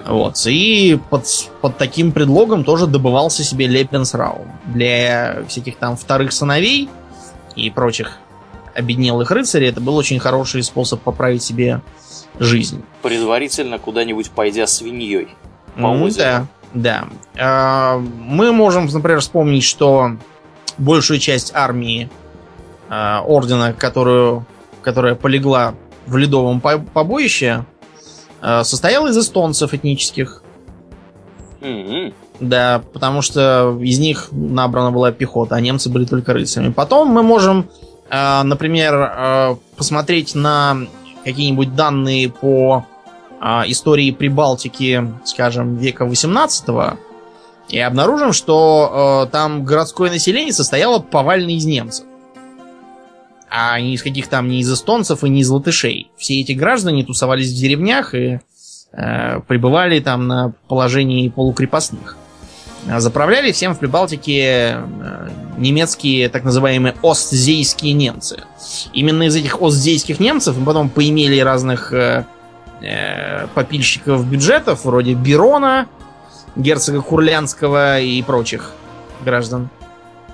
[0.06, 0.41] Вот.
[0.45, 1.25] И под,
[1.62, 4.47] под таким предлогом тоже добывался себе Лепенсрау.
[4.65, 6.89] Для всяких там вторых сыновей
[7.56, 8.17] и прочих
[8.73, 11.82] обеднелых рыцарей это был очень хороший способ поправить себе
[12.39, 12.84] жизнь.
[13.01, 15.29] Предварительно куда-нибудь пойдя свиньей.
[15.75, 16.47] По Mm, озеру.
[16.73, 17.05] да,
[17.36, 17.97] да.
[17.97, 20.12] Мы можем, например, вспомнить, что
[20.77, 22.09] большую часть армии
[22.89, 24.45] а, ордена, которую,
[24.83, 25.73] которая полегла
[26.05, 27.65] в ледовом по- побоище,
[28.41, 30.43] а, состояла из эстонцев этнических.
[31.62, 32.13] Мгм.
[32.39, 36.71] Да, потому что из них набрана была пехота, а немцы были только рыцарями.
[36.71, 37.69] Потом мы можем,
[38.09, 40.77] а, например, посмотреть на
[41.23, 42.86] какие-нибудь данные по
[43.67, 46.65] истории Прибалтики, скажем, века 18
[47.69, 52.06] и обнаружим, что э, там городское население состояло повально из немцев.
[53.49, 56.12] А не из каких там, не из эстонцев и не из латышей.
[56.17, 58.39] Все эти граждане тусовались в деревнях и
[58.91, 62.17] э, пребывали там на положении полукрепостных.
[62.89, 68.43] А Заправляли всем в Прибалтике э, немецкие так называемые остзейские немцы.
[68.91, 71.93] Именно из этих остзейских немцев мы потом поимели разных
[72.84, 75.88] э, попильщиков бюджетов, вроде Бирона,
[76.56, 78.72] герцога Курлянского и прочих
[79.24, 79.69] граждан,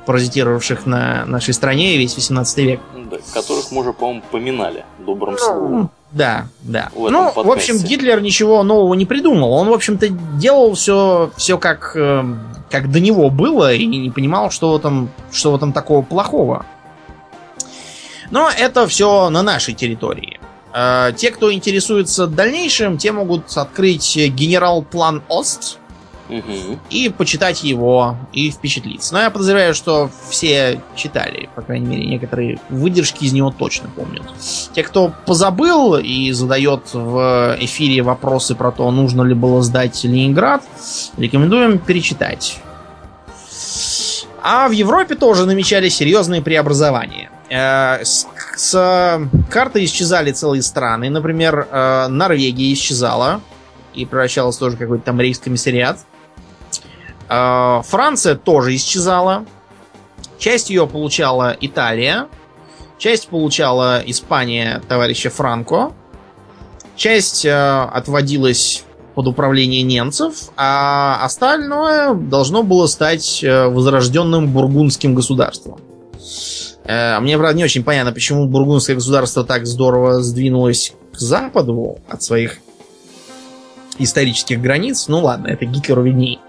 [0.05, 2.79] паразитировавших на нашей стране весь 18 век.
[3.09, 5.81] Да, которых мы уже, по-моему, поминали добрым словом.
[5.81, 6.89] Ну, Да, да.
[6.95, 7.73] В ну, в подкасте.
[7.73, 9.53] общем, Гитлер ничего нового не придумал.
[9.53, 12.23] Он, в общем-то, делал все, все как, э,
[12.69, 16.65] как до него было и не понимал, что в этом, что в этом такого плохого.
[18.31, 20.38] Но это все на нашей территории.
[20.73, 25.77] Э, Те, кто интересуется дальнейшим, те могут открыть генерал-план Ост,
[26.29, 26.79] Мгм.
[26.91, 29.15] и почитать его, и впечатлиться.
[29.15, 34.21] Но я подозреваю, что все читали, по крайней мере, некоторые выдержки из него точно помнят.
[34.75, 40.61] Те, кто позабыл и задает в эфире вопросы про то, нужно ли было сдать Ленинград,
[41.17, 42.59] рекомендуем перечитать.
[44.41, 47.29] А в Европе тоже намечались серьезные преобразования.
[47.49, 48.27] Э, С,
[48.59, 51.09] с карты исчезали целые страны.
[51.09, 53.39] Например, э, Норвегия исчезала
[53.93, 55.99] и превращалась тоже в какой-то там рейхскомиссариат.
[57.29, 59.45] Э, Франция тоже исчезала.
[60.37, 62.27] Часть ее получала Италия.
[62.97, 65.93] Часть получала Испания товарища Франко.
[66.97, 68.83] Часть э, отводилась
[69.15, 75.79] под управление немцев, а остальное должно было стать возрожденным бургундским государством.
[76.89, 82.23] Э, Мне, правда, не очень понятно, почему бургундское государство так здорово сдвинулось к западу от
[82.23, 82.57] своих
[83.99, 85.07] исторических границ.
[85.07, 86.39] Ну ладно, это Гитлеру видней.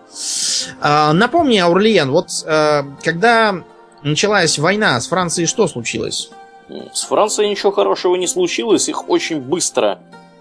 [0.81, 3.63] А, Напомни, Аурлиен, вот э, когда
[4.03, 6.31] началась война с Францией, что случилось?
[6.95, 9.99] С Францией ничего хорошего не случилось, их очень быстро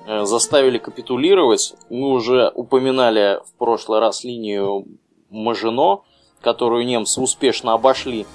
[0.07, 1.73] э, заставили капитулировать.
[1.89, 4.85] Мы уже упоминали в прошлый раз линию
[5.29, 6.03] Мажино,
[6.39, 8.25] которую немцы успешно обошли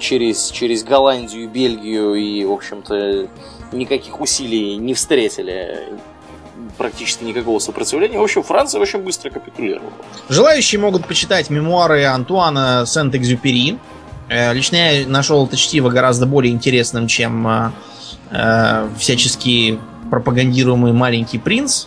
[0.00, 3.28] через, через Голландию, Бельгию и, в общем-то,
[3.72, 5.88] никаких усилий не встретили,
[6.76, 8.18] практически никакого сопротивления.
[8.18, 9.92] В общем, Франция очень быстро капитулировала.
[10.28, 13.78] Желающие могут почитать мемуары Антуана Сент-Экзюпери.
[14.28, 17.70] Э, Лично я нашел это чтиво гораздо более интересным, чем э,
[18.30, 19.78] э, всячески
[20.10, 21.86] пропагандируемый маленький принц.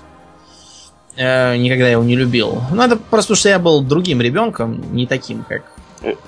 [1.16, 2.62] Э, Никогда его не любил.
[2.72, 5.73] Ну, это просто что я был другим ребенком, не таким, как Э,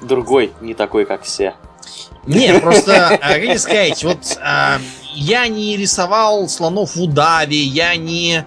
[0.02, 1.56] Другой, не такой, как все.
[2.26, 4.80] Нет, просто, а, как сказать, вот а,
[5.14, 8.46] я не рисовал слонов в удаве, я не,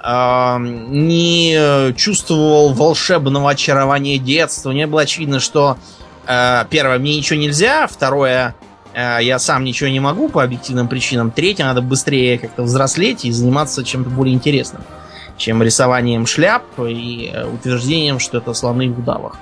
[0.00, 4.70] а, не чувствовал волшебного очарования детства.
[4.70, 5.76] Мне было очевидно, что
[6.26, 8.54] а, первое, мне ничего нельзя, второе,
[8.94, 13.84] я сам ничего не могу по объективным причинам, третье, надо быстрее как-то взрослеть и заниматься
[13.84, 14.82] чем-то более интересным,
[15.36, 19.36] чем рисованием шляп и э, утверждением, что это слоны в удавах.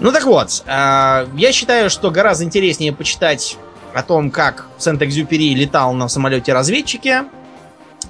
[0.00, 3.56] Ну так вот, э, я считаю, что гораздо интереснее почитать
[3.94, 7.24] о том, как Сент-Экзюпери летал на самолете-разведчике,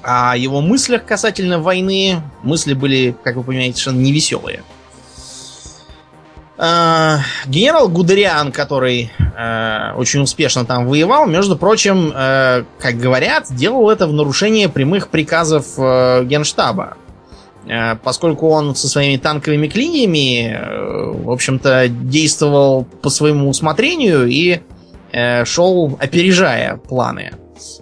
[0.03, 2.23] о его мыслях касательно войны.
[2.43, 4.63] Мысли были, как вы понимаете, совершенно невеселые.
[6.59, 14.07] Э, Генерал Гудериан, который э, очень успешно там воевал, между прочим, как говорят, делал это
[14.07, 16.97] в нарушение прямых приказов Генштаба.
[17.67, 24.61] Э, Поскольку он со своими танковыми клиньями, э, в общем-то, действовал по своему усмотрению и
[25.13, 27.33] э, шел опережая планы.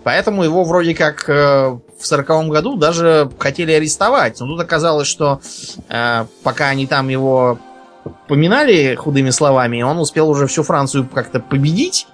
[0.02, 4.40] Поэтому его вроде как в сороковом году даже хотели арестовать.
[4.40, 5.40] Но тут оказалось, что
[6.42, 7.60] пока они там его
[8.26, 12.08] поминали худыми словами, он успел уже всю Францию как-то победить,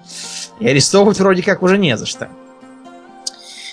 [0.59, 2.29] и арестовывать вроде как уже не за что.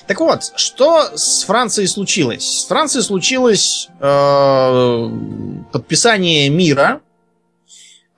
[0.06, 2.62] Так вот, что с Францией случилось?
[2.62, 5.08] С Францией случилось э,
[5.72, 7.00] подписание мира.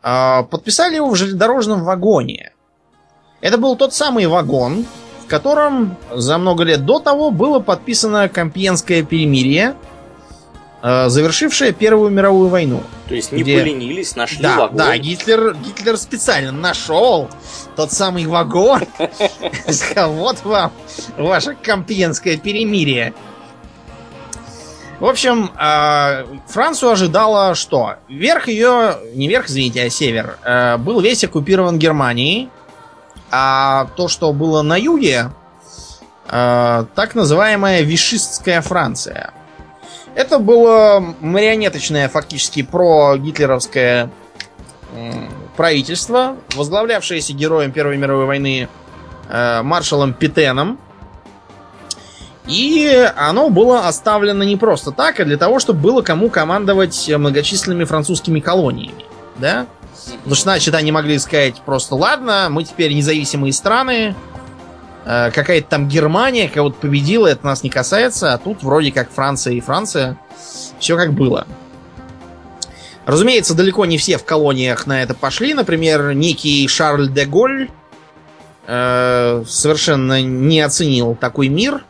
[0.02, 2.52] Э, подписали его в железнодорожном вагоне.
[3.40, 4.86] Это был тот самый вагон,
[5.24, 9.74] в котором за много лет до того было подписано Компьенское перемирие,
[10.86, 12.82] э, завершившее Первую мировую войну.
[13.08, 14.76] То есть не Где- поленились, нашли Да, вагон.
[14.76, 17.30] да, Гитлер, Гитлер специально нашел
[17.74, 18.82] тот самый вагон.
[19.68, 20.72] Сказал, вот вам
[21.16, 23.14] ваше компьенское перемирие.
[25.00, 27.96] В общем, а, Францию ожидала что?
[28.08, 32.48] Верх ее, не верх, извините, а север, э, был весь оккупирован Германией,
[33.30, 35.30] а то, что было на юге,
[36.28, 39.32] э, так называемая вишистская Франция.
[40.14, 44.10] Это было марионеточное, фактически про-гитлеровское
[45.56, 48.68] правительство, возглавлявшееся героем Первой мировой войны
[49.28, 50.78] э, маршалом Питеном.
[52.46, 57.84] И оно было оставлено не просто так, а для того, чтобы было кому командовать многочисленными
[57.84, 59.04] французскими колониями.
[59.38, 59.66] Да?
[60.18, 64.14] Потому что, значит, они могли сказать просто, ладно, мы теперь независимые страны,
[65.04, 69.60] какая-то там Германия кого-то победила, это нас не касается, а тут вроде как Франция и
[69.60, 70.18] Франция,
[70.78, 71.46] все как было.
[73.06, 75.52] Разумеется, далеко не все в колониях на это пошли.
[75.52, 77.68] Например, некий Шарль де Голь
[78.66, 81.84] э, совершенно не оценил такой мир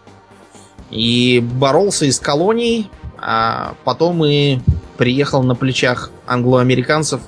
[0.91, 4.59] и боролся из колоний, а потом и
[4.97, 7.21] приехал на плечах англоамериканцев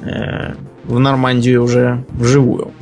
[0.00, 2.72] э, в Нормандию уже вживую.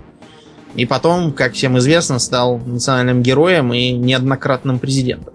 [0.74, 5.34] И потом, как всем известно, стал национальным героем и неоднократным президентом.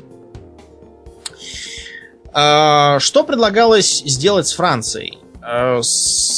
[2.33, 5.19] А, Что предлагалось сделать с Францией?
[5.41, 5.81] А,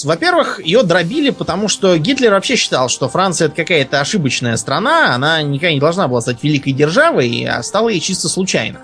[0.03, 5.41] Во-первых, ее дробили, потому что Гитлер вообще считал, что Франция это какая-то ошибочная страна, она
[5.41, 8.81] никогда не должна была стать великой державой, а стала ей чисто случайно.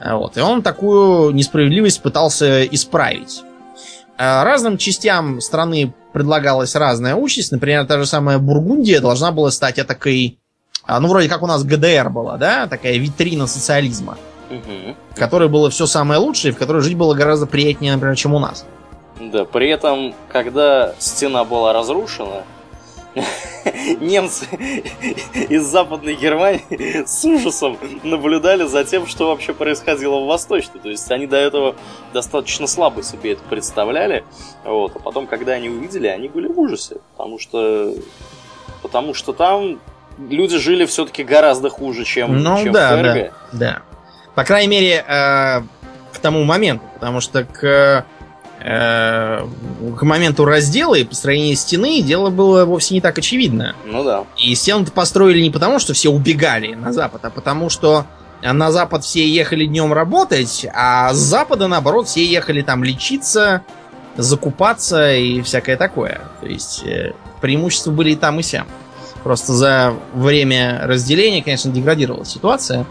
[0.00, 0.36] А Вот.
[0.36, 3.42] И он такую несправедливость пытался исправить.
[4.18, 7.52] А, Разным частям страны предлагалась разная участь.
[7.52, 10.38] Например, та же самая Бургундия должна была стать такой,
[10.88, 14.16] ну, вроде как у нас ГДР была, да, такая витрина социализма
[14.50, 14.96] Мгм.
[15.10, 18.38] в которой было все самое лучшее, в которой жить было гораздо приятнее, например, чем у
[18.38, 18.64] нас.
[19.20, 22.42] Да, при этом, когда стена была разрушена,
[24.00, 24.46] немцы
[25.48, 30.80] из Западной Германии с ужасом наблюдали за тем, что вообще происходило в Восточной.
[30.80, 31.76] То есть они до этого
[32.12, 34.24] достаточно слабо себе это представляли.
[34.64, 34.96] Вот.
[34.96, 36.98] А потом, когда они увидели, они были в ужасе.
[37.16, 37.94] Потому что,
[38.82, 39.80] потому что там
[40.18, 43.32] люди жили все-таки гораздо хуже, чем, Ну чем да, в ФРГ.
[43.52, 43.82] Да.
[44.34, 45.62] По крайней мере, э,
[46.12, 48.04] к тому моменту, потому что к,
[48.60, 53.76] к моменту раздела и построения стены дело было вовсе не так очевидно.
[53.84, 54.24] Ну да.
[54.36, 58.06] И стену-то построили не потому, что все убегали на запад, а потому что
[58.42, 63.62] на запад все ехали днем работать, а с запада, наоборот, все ехали там лечиться,
[64.16, 66.20] закупаться и всякое такое.
[66.40, 68.66] То есть э, преимущества были и там, и сям.
[69.22, 72.86] Просто за время разделения, конечно, деградировала ситуация.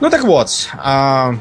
[0.00, 1.34] Ну так вот, а,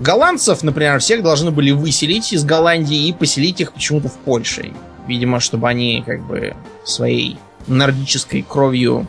[0.00, 4.72] голландцев, например, всех должны были выселить из Голландии и поселить их почему-то в Польше.
[5.06, 9.06] Видимо, чтобы они как бы своей нордической кровью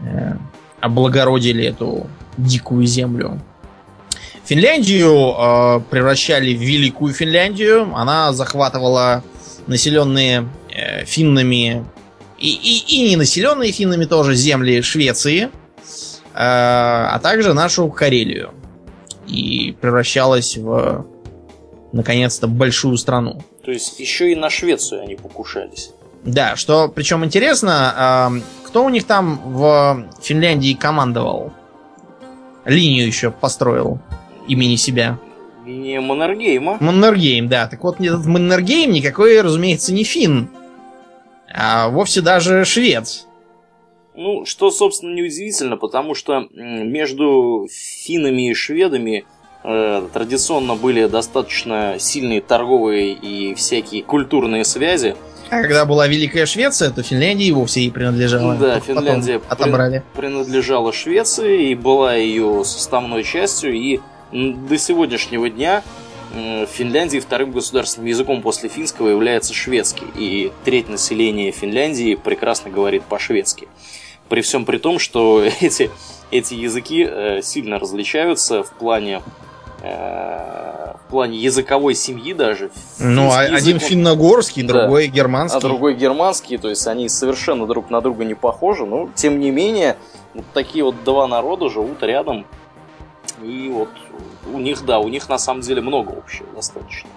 [0.00, 0.34] э,
[0.80, 2.06] облагородили эту
[2.36, 3.40] дикую землю.
[4.44, 7.94] Финляндию э, превращали в Великую Финляндию.
[7.94, 9.22] Она захватывала
[9.66, 11.84] населенные э, финнами
[12.38, 15.48] и, и, и не населенные финнами тоже земли Швеции, э,
[16.34, 18.54] а также нашу Карелию.
[19.28, 21.06] И превращалась в,
[21.92, 23.42] наконец-то, большую страну.
[23.62, 25.92] То есть еще и на Швецию они покушались.
[26.24, 28.32] Да, что причем интересно,
[28.66, 31.52] кто у них там в Финляндии командовал?
[32.64, 34.00] Линию еще построил
[34.46, 35.18] имени себя.
[35.64, 36.78] Линия Маннергейма.
[36.80, 37.66] Маннергейм, да.
[37.66, 40.48] Так вот, этот Маннергейм никакой, разумеется, не фин,
[41.54, 43.26] а вовсе даже швед.
[44.20, 49.24] Ну, что, собственно, неудивительно, потому что между финнами и шведами
[49.62, 55.14] э, традиционно были достаточно сильные торговые и всякие культурные связи.
[55.50, 58.56] А когда была Великая Швеция, то Финляндия и вовсе ей принадлежала.
[58.56, 60.02] Да, потом Финляндия отобрали.
[60.16, 64.00] принадлежала Швеции и была ее составной частью, и
[64.32, 65.84] до сегодняшнего дня
[66.34, 73.04] в Финляндии вторым государственным языком после финского является шведский, и треть населения Финляндии прекрасно говорит
[73.04, 73.68] по-шведски.
[74.28, 75.90] При всем при том, что эти,
[76.30, 79.22] эти языки э, сильно различаются в плане
[79.82, 82.70] э, в плане языковой семьи даже.
[82.98, 84.80] Ну, а- Финский один язык, финно-горский, Да.
[84.82, 85.58] другой германский.
[85.58, 89.50] а другой германский, то есть они совершенно друг на друга не похожи, но тем не
[89.50, 89.96] менее
[90.34, 92.44] Вот такие вот два народа живут рядом.
[93.42, 93.88] И вот
[94.52, 97.08] у них, да, у них на самом деле много общего достаточно.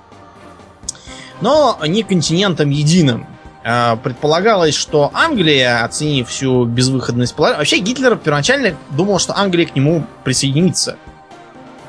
[1.41, 3.25] Но не континентом единым.
[3.63, 7.59] А, предполагалось, что Англия, оценив всю безвыходность положения...
[7.59, 10.97] Вообще Гитлер первоначально думал, что Англия к нему присоединится.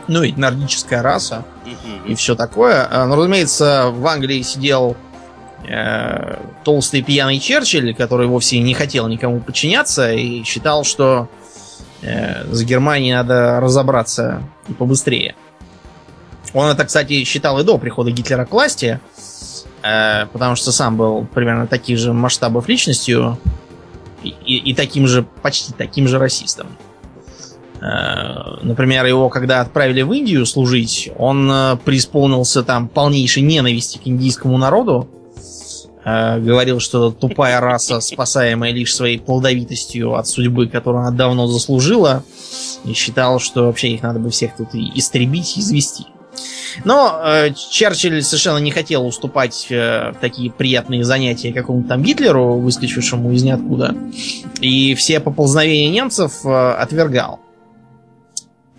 [0.09, 1.45] Ну, и нордическая раса
[2.07, 2.87] и все такое.
[2.91, 4.97] А, но, разумеется, в Англии сидел
[5.67, 11.29] э, толстый пьяный Черчилль, который вовсе не хотел никому подчиняться и считал, что
[12.03, 15.35] э, с Германией надо разобраться и побыстрее.
[16.53, 19.32] Он это, кстати, считал и до прихода Гитлера к власти, э,
[19.83, 23.39] потому что сам был примерно таких же масштабов личностью
[24.23, 26.69] и, и, и таким же, почти таким же расистом.
[27.83, 34.07] Э, например, его когда отправили в Индию служить, он э, преисполнился там полнейшей ненависти к
[34.07, 35.09] индийскому народу.
[36.05, 42.23] Э, говорил, что тупая раса, спасаемая лишь своей плодовитостью от судьбы, которую она давно заслужила.
[42.85, 46.07] И считал, что вообще их надо бы всех тут истребить извести.
[46.85, 53.33] Но э, Черчилль совершенно не хотел уступать э, такие приятные занятия какому-то там Гитлеру, выскочившему
[53.33, 53.95] из ниоткуда.
[54.61, 57.41] И все поползновения немцев э, отвергал.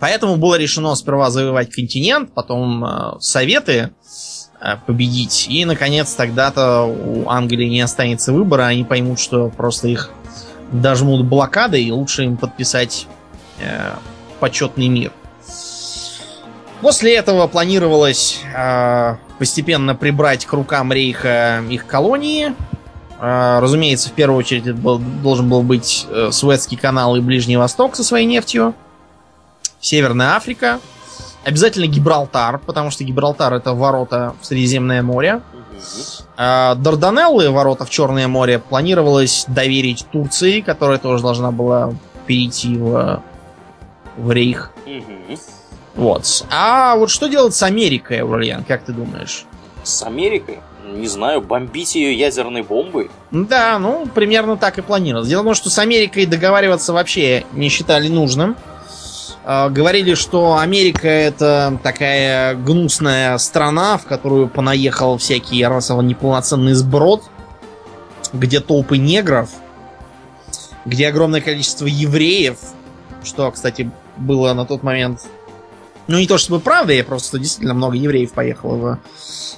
[0.00, 3.90] Поэтому было решено сперва завоевать континент, потом э, Советы
[4.60, 5.46] э, победить.
[5.48, 8.64] И, наконец, тогда-то у Англии не останется выбора.
[8.64, 10.10] Они поймут, что просто их
[10.72, 13.06] дожмут блокады, и лучше им подписать
[13.60, 13.92] э,
[14.40, 15.12] почетный мир.
[16.84, 22.54] После этого планировалось э, постепенно прибрать к рукам Рейха их колонии.
[23.18, 27.56] Э, разумеется, в первую очередь это был, должен был быть э, Суэцкий канал и Ближний
[27.56, 28.74] Восток со своей нефтью.
[29.80, 30.78] Северная Африка.
[31.42, 35.40] Обязательно Гибралтар, потому что Гибралтар это ворота в Средиземное море.
[36.36, 41.94] Э, Дарданеллы, ворота в Черное море, планировалось доверить Турции, которая тоже должна была
[42.26, 43.22] перейти в,
[44.18, 44.70] в Рейх.
[45.94, 46.44] Вот.
[46.50, 49.44] А вот что делать с Америкой, Аурельян, как ты думаешь?
[49.82, 50.60] С Америкой?
[50.84, 53.10] Не знаю, бомбить ее ядерной бомбой?
[53.30, 55.28] Да, ну, примерно так и планировалось.
[55.28, 58.56] Дело в том, что с Америкой договариваться вообще не считали нужным.
[59.44, 67.24] А, говорили, что Америка это такая гнусная страна, в которую понаехал всякий расово неполноценный сброд,
[68.32, 69.50] где толпы негров,
[70.84, 72.58] где огромное количество евреев,
[73.22, 75.22] что, кстати, было на тот момент
[76.06, 78.98] ну, не то чтобы правда, я просто действительно много евреев поехало в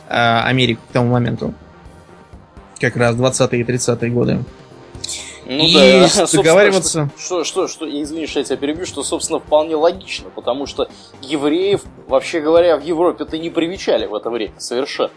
[0.09, 1.55] э, Америку к тому моменту.
[2.81, 4.45] Как раз 20-е и 30-е годы.
[5.49, 7.09] Ну и да, договариваться...
[7.17, 10.89] Что, что, что, что, извини, что я тебя перебью, что, собственно, вполне логично, потому что
[11.23, 15.11] евреев, вообще говоря, в Европе-то не привечали в это время совершенно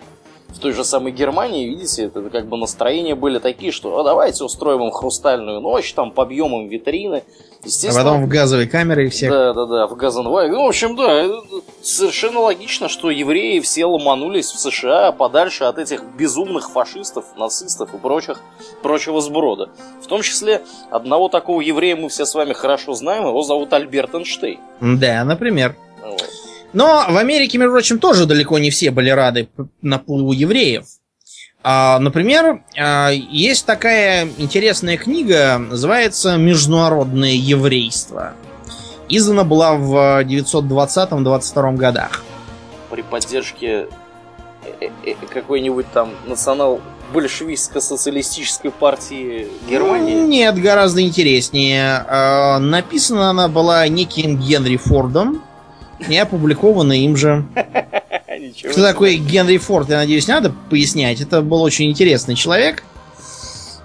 [0.52, 4.44] в той же самой Германии, видите, это как бы настроения были такие, что а давайте
[4.44, 7.24] устроим им хрустальную ночь, там побьем им витрины.
[7.64, 9.30] Естественно, а потом в газовой камере всех.
[9.32, 10.50] Да, да, да, в газонвай.
[10.50, 11.28] Ну, в общем, да,
[11.82, 17.98] совершенно логично, что евреи все ломанулись в США подальше от этих безумных фашистов, нацистов и
[17.98, 18.40] прочих,
[18.82, 19.70] прочего сброда.
[20.02, 24.16] В том числе одного такого еврея мы все с вами хорошо знаем, его зовут Альберт
[24.16, 24.60] Эйнштейн.
[24.80, 25.76] Да, например.
[26.02, 26.39] Вот.
[26.74, 29.50] Но в Америке, между прочим, тоже далеко не все были рады
[29.82, 30.86] наплыву евреев.
[31.62, 38.34] А, например, а, есть такая интересная книга, называется «Международное еврейство».
[39.10, 42.24] Издана была в 920-22 годах.
[42.90, 43.88] При поддержке
[44.64, 46.80] э, э, э, какой-нибудь там национал
[47.12, 50.14] большевистско-социалистической партии Германии?
[50.14, 52.06] Нет, гораздо интереснее.
[52.08, 55.42] А, написана она была неким Генри Фордом,
[56.08, 57.46] не опубликовано им же.
[58.72, 61.22] Кто такой Генри Форд, я надеюсь, надо пояснять.
[61.22, 62.84] Это был очень интересный человек.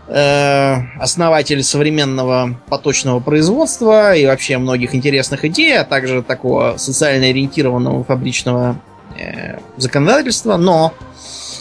[0.07, 8.05] Э, основатель современного поточного производства и вообще многих интересных идей, а также такого социально ориентированного
[8.05, 8.77] фабричного
[9.19, 10.59] э, законодательства.
[10.59, 10.93] Но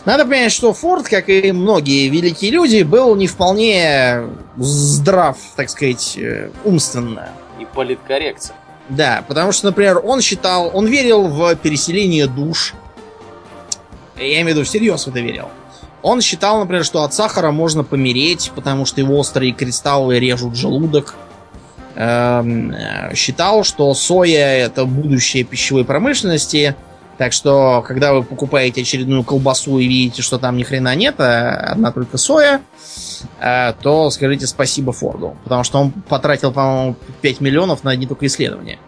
[0.03, 4.23] надо понять, что Форд, как и многие великие люди, был не вполне
[4.57, 7.29] здрав, так сказать, э, умственно.
[7.61, 8.57] И политкоррекция.
[8.89, 12.73] Да, потому что, например, он считал, он верил в переселение душ.
[14.17, 15.49] Я имею в виду, всерьез в это верил.
[16.01, 21.15] Он считал, например, что от сахара можно помереть, потому что его острые кристаллы режут желудок.
[21.95, 26.75] Эм, э, считал, что соя это будущее пищевой промышленности.
[27.17, 31.71] Так что, когда вы покупаете очередную колбасу и видите, что там ни хрена нет, а
[31.71, 32.61] одна только соя,
[33.39, 35.37] Э, то скажите спасибо Форду.
[35.43, 38.79] Потому что он потратил, по-моему, 5 миллионов на одни только исследования.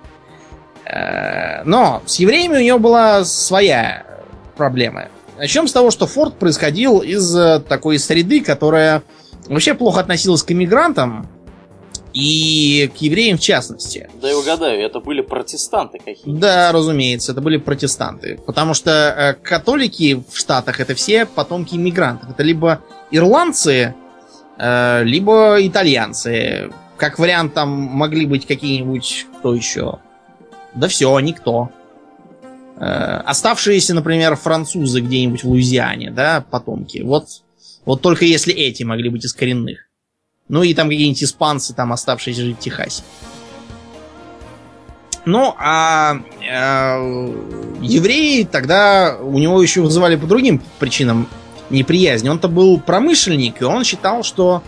[0.86, 4.06] Э, но с евреями у него была своя
[4.56, 5.06] проблема.
[5.38, 9.04] Начнем с того, что Форд происходил из э, такой среды, которая
[9.48, 11.28] вообще плохо относилась к иммигрантам
[12.16, 14.10] и к евреям в частности.
[14.22, 16.32] Да я угадаю, это были протестанты какие-то.
[16.32, 18.40] Да, разумеется, это были протестанты.
[18.46, 22.30] Потому что э, католики в Штатах это все потомки иммигрантов.
[22.30, 23.94] Это либо ирландцы,
[24.58, 26.72] э, либо итальянцы.
[26.96, 29.28] Как вариант, там могли быть какие-нибудь...
[29.40, 30.00] Кто еще?
[30.74, 31.70] Да все, никто.
[32.78, 37.02] Э, оставшиеся, например, французы где-нибудь в Луизиане, да, потомки.
[37.02, 37.28] Вот,
[37.84, 39.85] вот только если эти могли быть из коренных.
[40.48, 43.04] Ну и там какие-нибудь испанцы, там оставшиеся жить в Техасе.
[45.26, 47.34] Ну, а э,
[47.82, 51.28] евреи тогда у него еще вызывали по другим причинам
[51.72, 52.30] неприязнь.
[52.30, 54.62] Он-то был промышленник, и он считал, что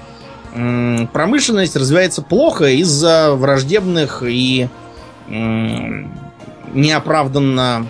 [0.54, 4.68] э, промышленность развивается плохо из-за враждебных и
[5.28, 5.32] э,
[6.74, 7.88] неоправданно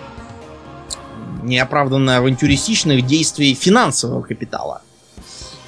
[1.42, 4.82] неоправданно авантюристичных действий финансового капитала.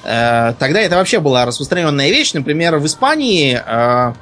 [0.03, 2.33] Э, тогда это вообще была распространенная вещь.
[2.33, 4.13] Например, в Испании э,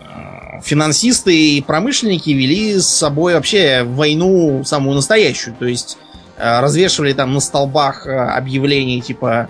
[0.00, 5.54] э, финансисты и промышленники вели с собой вообще войну самую настоящую.
[5.56, 5.98] То есть
[6.38, 9.48] развешивали там на столбах объявления типа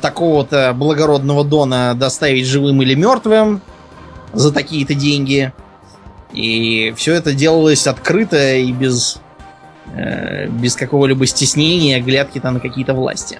[0.00, 3.60] такого-то благородного дона доставить живым или мертвым
[4.32, 5.52] за такие-то деньги.
[6.32, 9.18] И все это делалось открыто и без,
[10.48, 13.38] без какого-либо стеснения, глядки там на какие-то власти.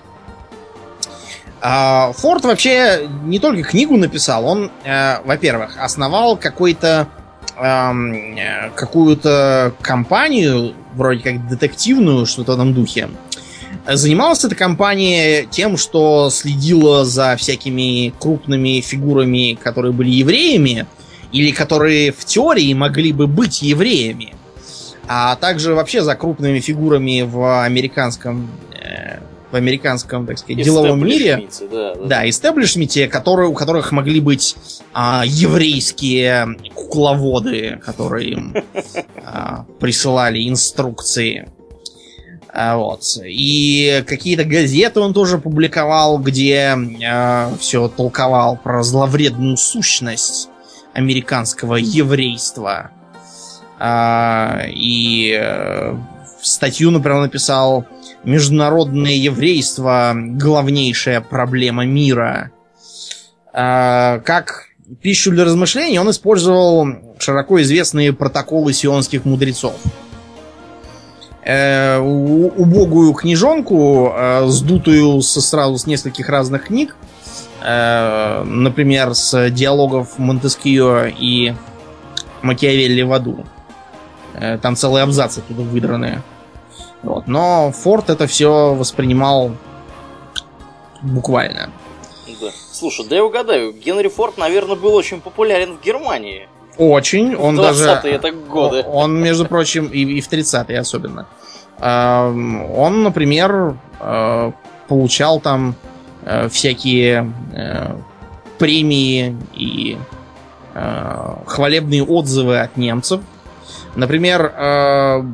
[1.63, 7.09] А, Форд вообще не только книгу написал, он, э, во-первых, основал какой-то
[7.57, 13.11] э, какую-то компанию, вроде как детективную, что-то в этом духе.
[13.87, 20.87] Занималась эта компания тем, что следила за всякими крупными фигурами, которые были евреями,
[21.33, 24.35] или которые в теории могли бы быть евреями,
[25.07, 29.19] а также вообще за крупными фигурами в американском э,
[29.51, 31.49] в американском, так сказать, деловом мире.
[31.71, 32.07] Да, да.
[32.07, 34.57] да истеблишменте, которые, у которых могли быть
[34.93, 38.55] а, еврейские кукловоды, которые им
[39.25, 41.49] а, присылали инструкции.
[42.53, 43.03] А, вот.
[43.25, 46.77] И какие-то газеты он тоже публиковал, где
[47.07, 50.49] а, все толковал про зловредную сущность
[50.93, 52.91] американского еврейства.
[53.79, 55.99] А, и а,
[56.43, 57.87] статью, например, написал
[58.25, 62.51] международное еврейство главнейшая проблема мира.
[63.53, 64.67] А, как
[65.01, 66.89] пищу для размышлений он использовал
[67.19, 69.75] широко известные протоколы сионских мудрецов.
[71.43, 76.97] Э, убогую книжонку, э, сдутую со, сразу с нескольких разных книг,
[77.63, 81.55] э, например, с диалогов Монтескио и
[82.43, 83.47] Макиавелли в аду.
[84.35, 86.23] Э, там целые абзацы туда выдранные.
[87.03, 87.27] Вот.
[87.27, 89.53] Но Форд это все воспринимал
[91.03, 91.71] буквально.
[92.41, 92.49] Да.
[92.73, 96.49] Слушай, да я угадаю, Генри Форд, наверное, был очень популярен в Германии.
[96.79, 97.35] Очень.
[97.35, 97.85] Он в даже...
[97.85, 98.85] это годы.
[98.87, 101.27] Он, между прочим, и, и в 30-е особенно.
[101.79, 104.53] Он, например, э,
[104.87, 105.75] получал там
[106.25, 107.33] э, всякие
[108.59, 109.97] премии и
[111.47, 113.21] хвалебные отзывы от немцев.
[113.97, 115.25] Например,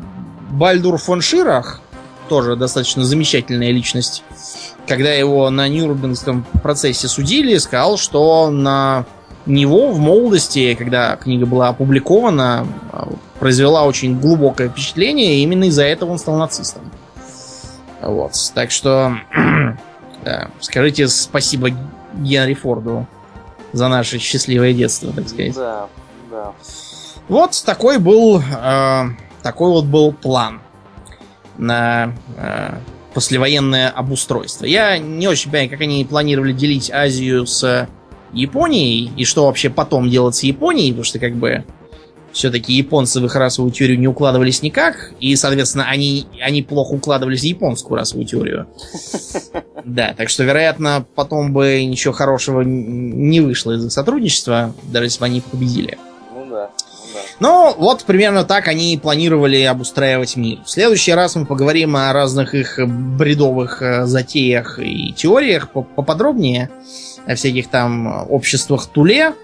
[0.51, 1.81] Бальдур фон Ширах,
[2.29, 4.25] тоже достаточно замечательная личность,
[4.87, 9.05] когда его на Нюрнбергском процессе судили, сказал, что на
[9.47, 12.67] него в молодости, когда книга была опубликована,
[13.39, 16.91] произвела очень глубокое впечатление, и именно из-за этого он стал нацистом.
[18.03, 18.33] Вот.
[18.55, 19.17] Так что
[20.25, 21.71] да, скажите спасибо
[22.15, 23.07] Генри Форду
[23.73, 25.55] за наше счастливое детство, так сказать.
[25.55, 25.89] Да,
[26.31, 26.53] да.
[27.29, 29.05] Вот такой был э,
[29.43, 30.61] такой вот был план
[31.59, 32.75] на э,
[33.15, 34.67] послевоенное обустройство.
[34.67, 37.89] Я не очень понимаю, как они планировали делить Азию с
[38.33, 41.65] Японией и что вообще потом делать с Японией, потому что как бы
[42.33, 47.41] все-таки японцы в их расовую теорию не укладывались никак, и, соответственно, они, они плохо укладывались
[47.41, 48.69] в японскую расовую теорию.
[49.85, 55.21] Да, так что, вероятно, потом бы ничего хорошего не вышло из их сотрудничества, даже если
[55.21, 55.97] бы они победили.
[57.39, 60.61] Ну, вот примерно так они планировали обустраивать мир.
[60.65, 66.71] В следующий раз мы поговорим о разных их бредовых э, затеях и теориях поподробнее,
[67.27, 69.35] о всяких там обществах Туле.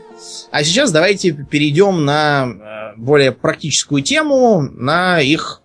[0.51, 5.61] А сейчас давайте перейдем на э, более практическую тему, на их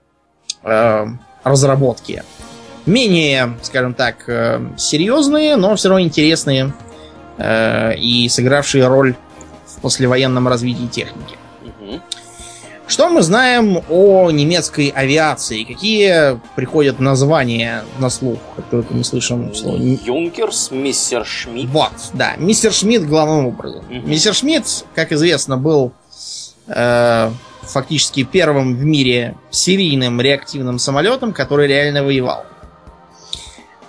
[0.63, 1.05] э,
[1.45, 2.23] разработки.
[2.86, 6.73] Менее, скажем так, э, серьезные, но все равно интересные
[7.38, 9.15] э, и сыгравшие роль
[9.65, 11.38] в послевоенном развитии техники.
[12.88, 15.65] Что мы знаем о немецкой авиации?
[15.65, 19.75] Какие приходят названия на слух, как только мы слышим слово?
[19.77, 21.69] Юнкерс, мистер Шмидт.
[21.69, 23.83] Вот, да, мистер Шмидт главным образом.
[23.89, 24.09] Мгм.
[24.09, 25.91] Мистер Шмидт, как известно, был
[26.67, 27.29] э,
[27.63, 32.45] фактически первым в мире серийным реактивным самолетом, который реально воевал.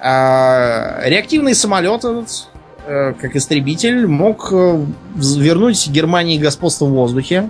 [0.00, 2.48] А, реактивный самолет этот,
[2.84, 4.84] э, как истребитель, мог э,
[5.14, 7.48] вернуть Германии господство в воздухе.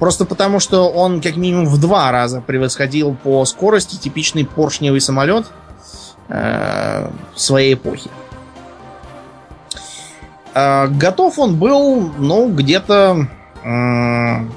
[0.00, 5.44] Просто потому, что он как минимум в два раза превосходил по скорости типичный поршневый самолет
[6.28, 8.08] э, своей эпохи.
[10.54, 13.28] Э, Готов он был, ну, где-то
[13.62, 14.50] м,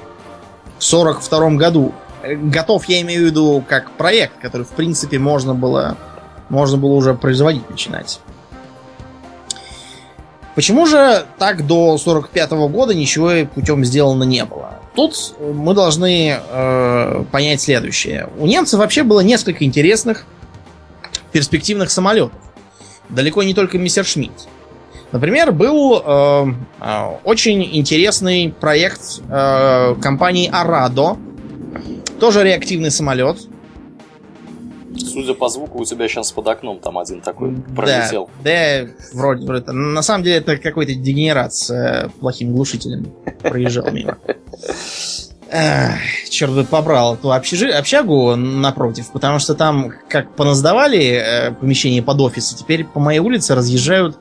[0.78, 1.92] в 42 году.
[2.22, 5.98] Э, Готов, я имею в виду, как проект, который, в принципе, можно было,
[6.48, 8.18] можно было уже производить, начинать.
[10.54, 14.80] Почему же так до 45 года ничего путем сделано не было?
[14.94, 18.28] Тут мы должны э, понять следующее.
[18.38, 20.24] У немцев вообще было несколько интересных
[21.32, 22.38] перспективных самолетов.
[23.08, 24.48] Далеко не только мистер Шмидт.
[25.10, 26.46] Например, был э,
[26.80, 31.16] э, очень интересный проект э, компании Арадо.
[32.20, 33.38] Тоже реактивный самолет.
[34.96, 38.30] Судя по звуку, у тебя сейчас под окном там один такой пролетел.
[38.42, 39.72] Да, да, вроде, вроде.
[39.72, 44.18] На самом деле это какой-то дегенерат с э, плохим глушителем проезжал мимо.
[46.30, 52.20] Черт бы побрал эту общежи- общагу напротив, потому что там как поназдавали э, помещение под
[52.20, 54.18] офисы, теперь по моей улице разъезжают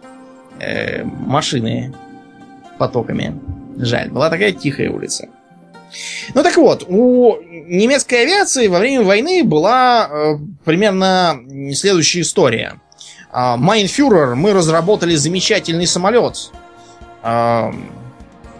[0.59, 1.93] э, машины
[2.77, 3.39] потоками.
[3.77, 5.27] Жаль, была такая тихая улица.
[6.33, 10.35] Ну так вот, у немецкой авиации во время войны была э,
[10.65, 11.39] примерно
[11.73, 12.79] следующая история.
[13.31, 16.51] А, Майнфюрер, мы разработали замечательный самолет.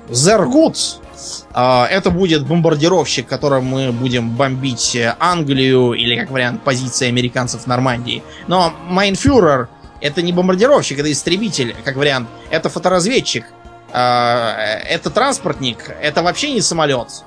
[0.10, 1.00] Зергут.
[1.54, 7.68] Это будет бомбардировщик, которым мы будем бомбить э, Англию или, как вариант, позиции американцев в
[7.68, 8.24] Нормандии.
[8.48, 9.70] Но Майнфюрер
[10.02, 12.28] это не бомбардировщик, это истребитель, как вариант.
[12.50, 13.46] Это фоторазведчик.
[13.94, 14.56] А,
[14.90, 15.96] Это транспортник.
[16.02, 17.24] Это вообще не самолет.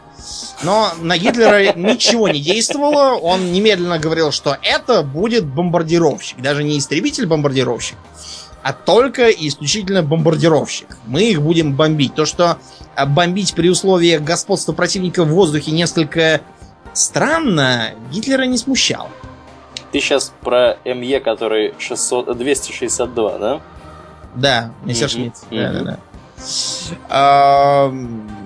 [0.62, 3.14] Но на Гитлера ничего не действовало.
[3.16, 6.40] Он немедленно говорил, что это будет бомбардировщик.
[6.40, 7.96] Даже не истребитель-бомбардировщик,
[8.62, 10.96] а только исключительно бомбардировщик.
[11.06, 12.14] Мы их будем бомбить.
[12.14, 12.58] То, что
[12.96, 16.40] а, бомбить при условии господства противника в воздухе несколько
[16.92, 19.08] странно, Гитлера не смущал.
[19.92, 23.60] Ты сейчас про МЕ, который 600, 262, да?
[24.34, 25.36] Да, мистер Мгм, Шмидт.
[25.50, 25.62] мгм.
[25.62, 25.98] Да, да, да.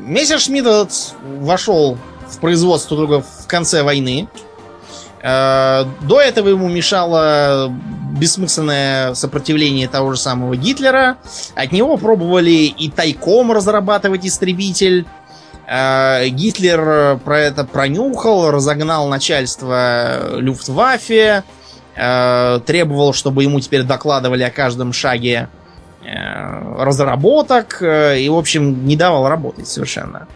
[0.02, 4.28] Мистер Шмидт этот вошел в производство только в конце войны.
[5.22, 7.72] А, До этого ему мешало
[8.18, 11.18] бессмысленное сопротивление того же самого Гитлера.
[11.54, 15.06] От него пробовали и тайком разрабатывать истребитель.
[15.66, 21.44] А, Гитлер про это пронюхал, разогнал начальство Люфтваффе,
[21.96, 25.59] э, требовал, чтобы ему теперь докладывали о каждом шаге э,
[26.12, 30.26] разработок э, и, в общем, не давал работать совершенно.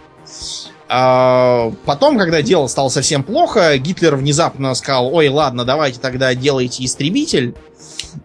[0.89, 6.85] А Потом, когда дело стало совсем плохо, Гитлер внезапно сказал, ой, ладно, давайте тогда делайте
[6.85, 7.55] истребитель.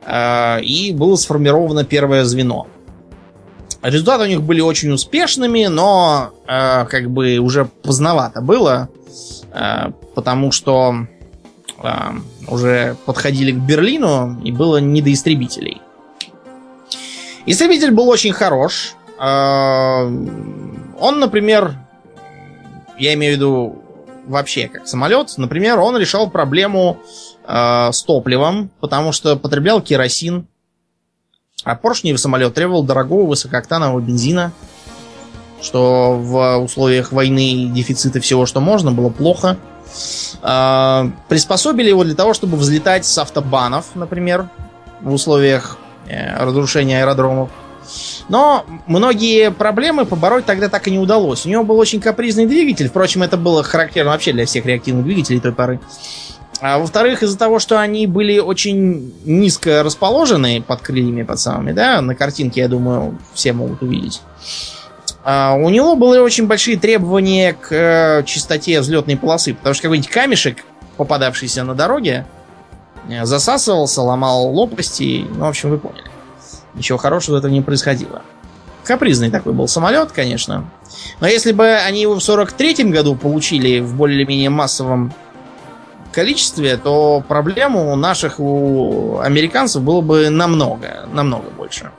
[0.06, 2.68] А, И было сформировано первое звено.
[3.82, 8.89] Результаты у них были очень успешными, но э, как бы уже поздновато было,
[9.54, 11.08] э, потому что
[11.82, 11.89] э,
[12.50, 15.82] уже подходили к Берлину и было не до истребителей.
[17.46, 18.96] Истребитель был очень хорош.
[19.20, 20.04] Э,
[21.00, 21.76] Он, например,
[22.98, 23.84] я имею в виду
[24.30, 27.00] вообще как самолет, например, он решал проблему
[27.48, 30.48] э, с топливом, потому что потреблял керосин,
[31.64, 34.52] а поршневый самолет требовал дорогого высокооктанового бензина,
[35.62, 39.58] что в условиях войны и дефицита всего, что можно, было плохо.
[40.44, 44.48] Э, приспособили его для того, чтобы взлетать с автобанов, например,
[45.02, 45.80] в условиях
[46.10, 47.49] э, разрушения аэродромов.
[48.28, 51.45] Но многие проблемы побороть тогда так и не удалось.
[51.45, 52.88] У него был очень капризный двигатель.
[52.88, 55.80] Впрочем, это было характерно вообще для всех реактивных двигателей той поры.
[56.62, 62.01] А во-вторых, из-за того, что они были очень низко расположены под крыльями, под самыми, да,
[62.01, 64.22] на картинке, я думаю, все могут увидеть.
[65.24, 70.10] а, у него были очень большие требования к э, чистоте взлетной полосы, потому что какой-нибудь
[70.10, 70.66] камешек,
[70.97, 72.26] попадавшийся на дороге,
[73.24, 75.26] засасывался, ломал лопасти.
[75.30, 76.10] Ну, в общем, вы поняли.
[76.74, 78.22] Ничего хорошего этого не происходило.
[78.84, 80.70] Капризный такой был самолет, конечно.
[81.20, 85.14] Но если бы они его в 43-м году получили в более-менее массовом
[86.12, 91.91] количестве, то проблем у наших, у американцев было бы намного, намного больше.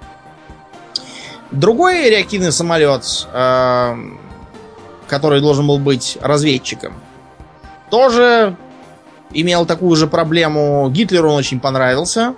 [1.51, 3.97] Другой реактивный самолет, э,
[5.09, 6.95] который должен был быть разведчиком,
[7.91, 8.57] тоже
[9.33, 10.89] имел такую же проблему.
[10.91, 12.35] Гитлеру он очень понравился.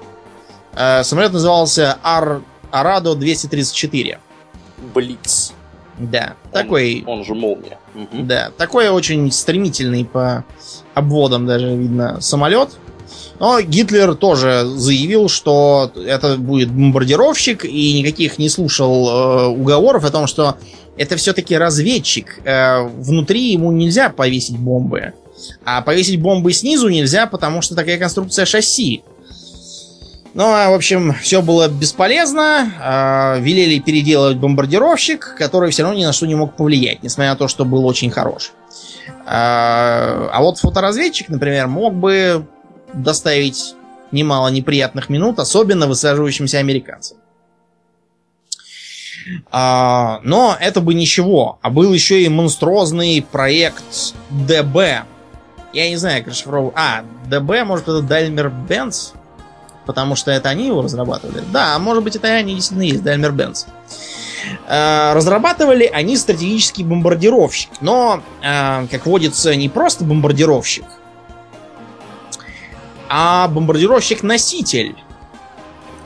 [0.74, 2.43] Э, самолет назывался Ар...
[2.70, 4.18] Арадо 234.
[4.95, 5.53] Блиц.
[5.99, 7.78] Да, Он- такой, Он, же молния.
[7.95, 8.26] Мгм.
[8.26, 10.45] да, такой очень стремительный по
[10.95, 12.70] обводам даже видно самолет.
[13.38, 20.11] Но Гитлер тоже заявил, что это будет бомбардировщик и никаких не слушал э, уговоров о
[20.11, 20.57] том, что
[20.97, 22.40] это все-таки разведчик.
[22.45, 25.12] Э, внутри ему нельзя повесить бомбы.
[25.64, 29.03] А повесить бомбы снизу нельзя, потому что такая конструкция шасси.
[30.34, 32.72] Ну, а, в общем, все было бесполезно.
[32.80, 37.36] А, велели переделать бомбардировщик, который все равно ни на что не мог повлиять, несмотря на
[37.36, 38.53] то, что был очень хорош.
[39.26, 42.47] А, а вот фоторазведчик, например, мог бы
[42.95, 43.74] доставить
[44.11, 47.18] немало неприятных минут, особенно высаживающимся американцам.
[49.51, 51.59] А, но это бы ничего.
[51.62, 55.05] А был еще и монструозный проект ДБ.
[55.72, 56.74] Я не знаю, как расшифровывать.
[56.76, 59.12] А, ДБ, может, это Дальмер Бенц?
[59.86, 61.42] Потому что это они его разрабатывали.
[61.52, 63.64] Да, может быть, это они действительно есть, Дальмер Бенц.
[64.68, 67.70] Э, Разрабатывали они стратегический бомбардировщик.
[67.80, 70.84] Но, э, как водится, не просто бомбардировщик,
[73.08, 74.96] а бомбардировщик-носитель.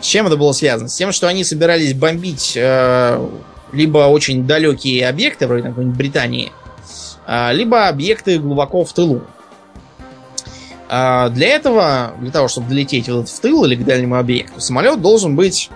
[0.00, 0.88] С чем это было связано?
[0.88, 3.28] С тем, что они собирались бомбить э,
[3.72, 6.52] либо очень далекие объекты, вроде какой-нибудь Британии,
[7.26, 9.22] э, либо объекты глубоко в тылу.
[10.88, 15.00] А, Для этого, для того, чтобы долететь вот в тыл или к дальнему объекту, самолет
[15.00, 15.70] должен быть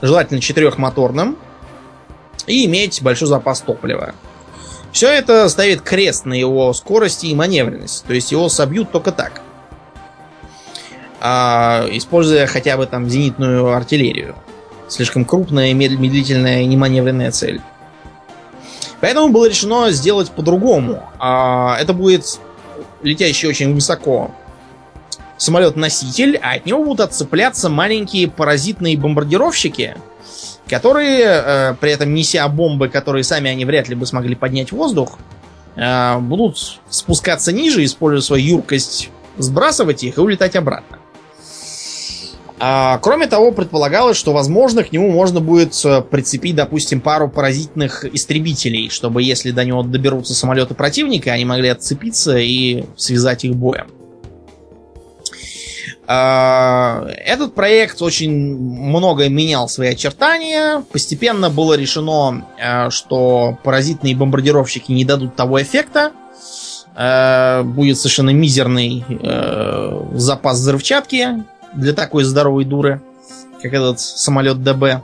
[0.00, 1.36] желательно четырехмоторным
[2.46, 4.14] и иметь большой запас топлива.
[4.92, 8.06] Все это ставит крест на его скорости и маневренности.
[8.06, 9.42] То есть его собьют только так.
[11.20, 14.34] А, используя хотя бы там зенитную артиллерию.
[14.88, 17.60] Слишком крупная, мед- медлительная и неманевренная цель.
[19.00, 21.02] Поэтому было решено сделать по-другому.
[21.18, 22.38] А, Это будет
[23.02, 24.30] летящий очень высоко
[25.36, 29.96] самолет-носитель, а от него будут отцепляться маленькие паразитные бомбардировщики,
[30.66, 34.76] которые, э, при этом неся бомбы, которые сами они вряд ли бы смогли поднять в
[34.76, 35.18] воздух,
[35.76, 40.97] э, будут спускаться ниже, используя свою юркость, сбрасывать их и улетать обратно.
[42.60, 48.04] А, кроме того, предполагалось, что, возможно, к нему можно будет э, прицепить, допустим, пару паразитных
[48.04, 53.86] истребителей, чтобы, если до него доберутся самолеты противника, они могли отцепиться и связать их боем.
[56.08, 60.82] А, Этот проект очень много менял свои очертания.
[60.90, 66.10] Постепенно было решено, э, что паразитные бомбардировщики не дадут того эффекта.
[66.96, 69.04] Э, Будет совершенно мизерный
[70.14, 71.44] запас взрывчатки
[71.74, 73.00] для такой здоровой дуры,
[73.62, 75.02] как этот самолет ДБ.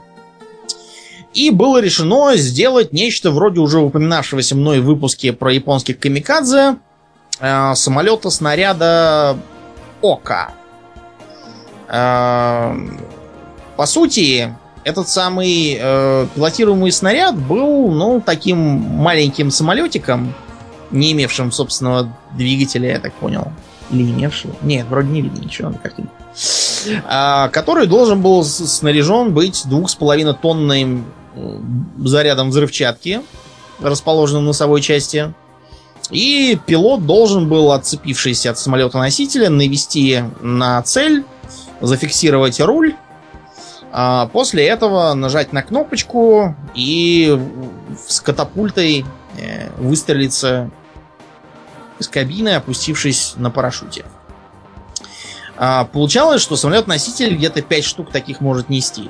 [1.33, 6.77] И было решено сделать нечто вроде уже упоминавшегося мной в выпуске про японских камикадзе
[7.39, 9.37] э, самолета снаряда
[10.01, 10.53] Ока.
[11.89, 12.73] Э,
[13.75, 14.55] по сути,
[14.85, 20.33] этот самый э, пилотируемый снаряд был, ну, таким маленьким самолетиком,
[20.91, 23.51] не имевшим собственного двигателя, я так понял.
[23.91, 24.55] Или имевшего?
[24.61, 26.07] Нет, вроде не видно ничего на картине.
[27.05, 31.05] А, который должен был снаряжен быть двух с половиной тонным
[31.97, 33.21] зарядом взрывчатки,
[33.79, 35.33] расположенным в носовой части.
[36.11, 41.23] И пилот должен был, отцепившись от самолета-носителя, навести на цель,
[41.81, 42.95] зафиксировать руль,
[43.91, 47.39] а после этого нажать на кнопочку и
[48.07, 49.05] с катапультой
[49.37, 50.69] э, выстрелиться
[51.97, 54.05] из кабины, опустившись на парашюте.
[55.57, 59.09] А, Получалось, что самолет-носитель где-то 5 штук таких может нести.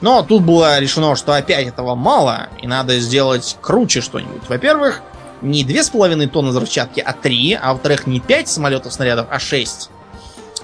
[0.00, 4.48] Но тут было решено, что опять этого мало, и надо сделать круче что-нибудь.
[4.48, 5.02] Во-первых,
[5.42, 9.90] не 2,5 тонны взрывчатки, а 3, а во-вторых, не 5 самолетов-снарядов, а 6.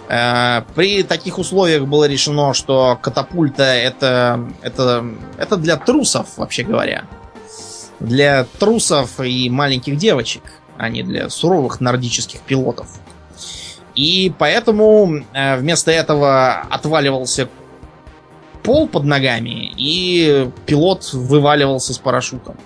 [0.09, 5.05] Э, При таких условиях было решено, что катапульта это, это,
[5.37, 7.05] это для трусов, вообще говоря.
[8.01, 10.43] Для трусов и маленьких девочек,
[10.77, 12.89] а не для суровых нордических пилотов.
[13.95, 17.49] И поэтому э, вместо этого отваливался
[18.63, 22.57] пол под ногами, и пилот вываливался с парашютом.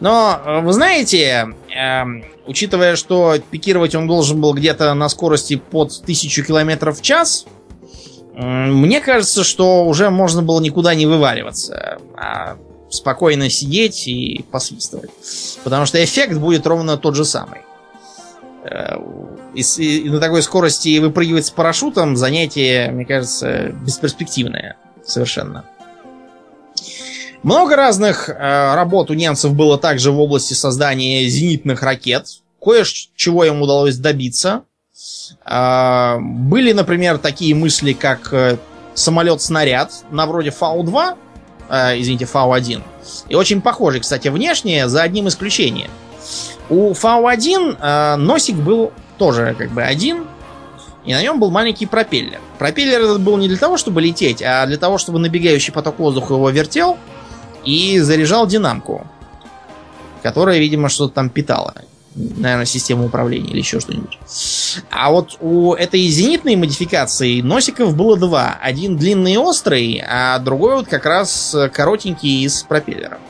[0.00, 5.92] Но, э, вы знаете, эм, учитывая, что пикировать он должен был где-то на скорости под
[6.04, 7.46] 1000 км в час,
[8.34, 12.56] м, мне кажется, что уже можно было никуда не вываливаться, а
[12.90, 15.10] спокойно сидеть и посвистывать.
[15.64, 17.60] Потому что эффект будет ровно тот же самый.
[18.70, 18.96] Э,
[19.54, 25.64] И, и на такой скорости выпрыгивать с парашютом занятие, мне кажется, бесперспективное совершенно.
[27.42, 32.26] Много разных э, работ у немцев было также в области создания зенитных ракет.
[32.60, 34.64] Кое-чего им удалось добиться.
[35.46, 38.58] Э, были, например, такие мысли, как э,
[38.94, 41.16] самолет-снаряд на вроде Фау-2,
[41.70, 42.82] э, извините, Фау-1.
[43.28, 45.90] И очень похожий, кстати, внешне, за одним исключением.
[46.70, 50.26] У Фау-1 э, носик был тоже как бы один,
[51.04, 52.40] и на нем был маленький пропеллер.
[52.58, 56.34] Пропеллер этот был не для того, чтобы лететь, а для того, чтобы набегающий поток воздуха
[56.34, 56.98] его вертел
[57.64, 59.06] и заряжал динамку,
[60.22, 61.74] которая, видимо, что-то там питала.
[62.14, 64.18] Наверное, систему управления или еще что-нибудь.
[64.90, 68.58] А вот у этой зенитной модификации носиков было два.
[68.60, 73.20] Один длинный и острый, а другой вот как раз коротенький и с пропеллером.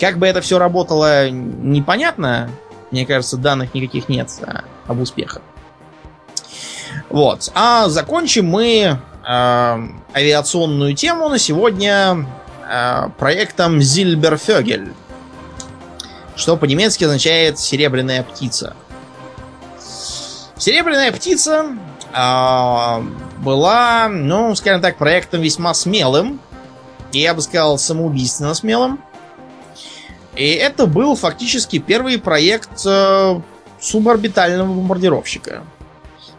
[0.00, 2.50] Как бы это все работало, непонятно.
[2.90, 5.42] Мне кажется, данных никаких нет а, об успехах.
[7.08, 7.50] Вот.
[7.54, 9.78] А закончим мы э,
[10.14, 12.26] авиационную тему на сегодня
[12.68, 14.92] э, проектом Зильберфёгель.
[16.36, 18.76] Что по-немецки означает серебряная птица.
[20.58, 21.66] Серебряная птица
[22.12, 23.02] э,
[23.38, 26.40] была, ну, скажем так, проектом весьма смелым.
[27.12, 29.00] И я бы сказал, самоубийственно смелым.
[30.36, 33.40] И это был фактически первый проект э,
[33.80, 35.64] суборбитального бомбардировщика.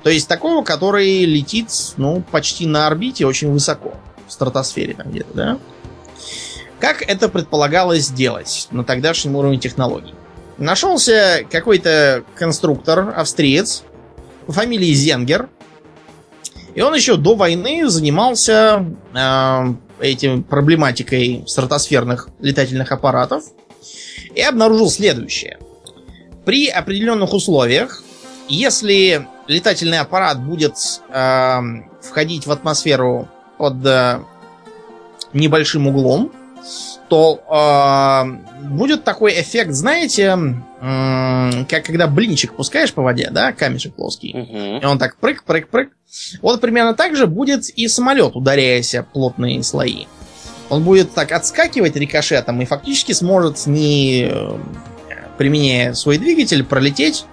[0.03, 3.95] То есть такого, который летит, ну, почти на орбите, очень высоко.
[4.27, 5.59] В стратосфере там где-то, да?
[6.79, 10.13] Как это предполагалось сделать на тогдашнем уровне технологий?
[10.59, 13.83] Нашелся какой-то конструктор, австриец,
[14.45, 15.49] по фамилии Зенгер.
[16.75, 23.43] И он еще до войны занимался э, этим проблематикой стратосферных летательных аппаратов
[24.35, 25.57] и обнаружил следующее.
[26.45, 28.03] При определенных условиях,
[28.47, 30.75] если летательный аппарат будет
[31.09, 31.59] э,
[32.01, 33.27] входить в атмосферу
[33.57, 34.19] под э,
[35.33, 36.31] небольшим углом,
[37.09, 40.37] то э, будет такой эффект, знаете,
[40.81, 44.79] э, как когда блинчик пускаешь по воде, да, камешек плоский, Мгм.
[44.79, 45.89] и он так прыг, прыг, прыг.
[46.41, 50.05] Вот примерно так же будет и самолет, ударяясь о плотные слои.
[50.69, 54.57] Он будет так отскакивать рикошетом и фактически сможет, не э,
[55.37, 57.25] применяя свой двигатель, пролететь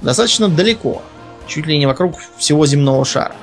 [0.00, 1.02] достаточно далеко.
[1.46, 3.34] Чуть ли не вокруг всего земного шара.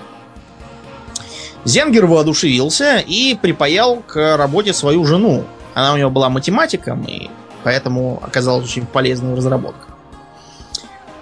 [1.66, 5.44] Зенгер воодушевился и припаял к работе свою жену.
[5.74, 7.30] Она у него была математиком, и
[7.64, 9.90] поэтому оказалась очень полезной в разработках.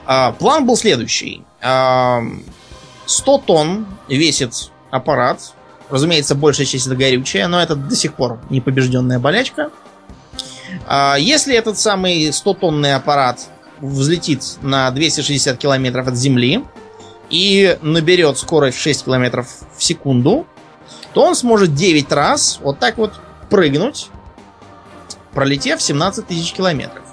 [0.06, 1.44] А, план был следующий.
[1.62, 2.22] А,
[3.06, 5.54] 100 тонн весит аппарат.
[5.90, 9.72] Разумеется, большая часть это горючее, но это до сих пор непобежденная болячка.
[10.86, 13.48] А, если этот самый 100-тонный аппарат
[13.80, 16.64] взлетит на 260 километров от Земли
[17.30, 20.46] и наберет скорость в 6 километров в секунду,
[21.14, 23.14] то он сможет 9 раз вот так вот
[23.50, 24.10] прыгнуть,
[25.34, 27.04] пролетев 17 тысяч километров.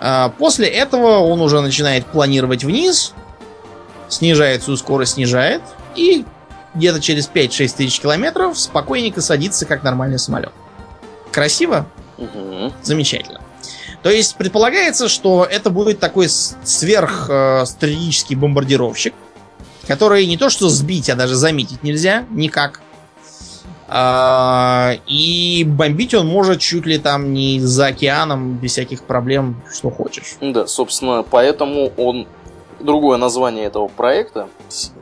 [0.00, 3.12] А, После этого он уже начинает планировать вниз,
[4.08, 5.62] снижает свою скорость, снижает,
[5.94, 6.24] и
[6.78, 10.52] где-то через 5-6 тысяч километров спокойненько садится, как нормальный самолет.
[11.30, 11.86] Красиво?
[12.16, 12.72] Мгм.
[12.82, 13.42] Замечательно.
[14.02, 19.14] То есть предполагается, что это будет такой сверхстратегический бомбардировщик,
[19.86, 22.80] который не то что сбить, а даже заметить нельзя никак.
[23.90, 29.90] А, и бомбить он может чуть ли там не за океаном, без всяких проблем, что
[29.90, 30.36] хочешь.
[30.40, 32.28] Да, собственно, поэтому он...
[32.80, 34.48] Другое название этого проекта,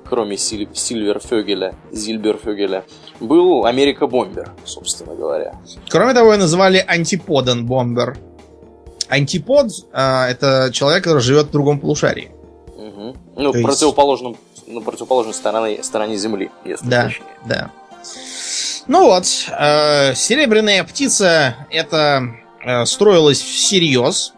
[0.08, 2.84] кроме Силь- Сильверфёгеля, Зильберфёгеля,
[3.20, 5.54] был Америка Бомбер, собственно говоря.
[5.90, 8.16] Кроме того, его называли антиподен бомбер.
[9.08, 12.30] Антипод а, это человек, который живет в другом полушарии.
[12.76, 13.14] Мгм.
[13.36, 17.26] Ну, То есть- противоположном, на противоположной стороне, стороне Земли, если Да, точнее.
[17.44, 17.70] да.
[18.88, 19.24] Ну вот,
[19.58, 22.22] э, серебряная птица это
[22.64, 24.32] э, строилась всерьез.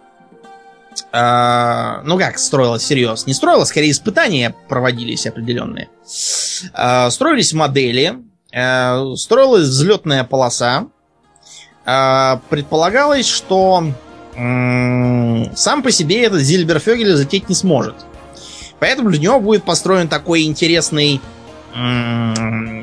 [1.12, 3.26] Э, ну как строилась всерьез?
[3.26, 5.88] Не строилась, скорее испытания проводились определенные.
[6.74, 8.16] Э, строились модели,
[8.52, 10.86] э, строилась взлетная полоса.
[11.84, 13.84] Э, предполагалось, что
[14.36, 17.96] сам по себе этот Зильберфёгель залететь не сможет.
[18.78, 21.20] Поэтому для него будет построен такой интересный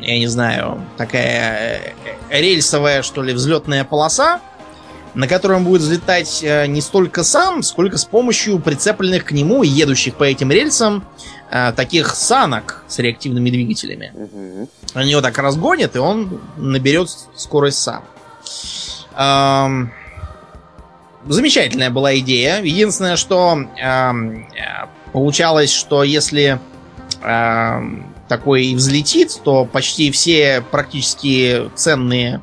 [0.05, 1.81] я не знаю, такая
[2.29, 4.39] э, рельсовая, что ли, взлетная полоса,
[5.15, 9.63] на которой он будет взлетать э, не столько сам, сколько с помощью прицепленных к нему
[9.63, 11.05] и едущих по этим рельсам
[11.49, 14.11] э, таких санок с реактивными двигателями.
[14.13, 14.69] Мгм.
[14.93, 18.03] Они его так разгонят, и он наберет скорость сам.
[19.13, 19.91] Ам,
[21.27, 22.61] Замечательная была идея.
[22.61, 24.11] Единственное, что э,
[25.11, 26.59] получалось, что если
[28.27, 32.41] такой взлетит, то почти все практически ценные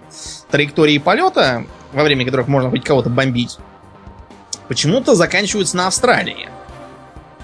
[0.50, 3.58] траектории полета, во время которых можно хоть кого-то бомбить,
[4.68, 6.48] почему-то заканчиваются на Австралии.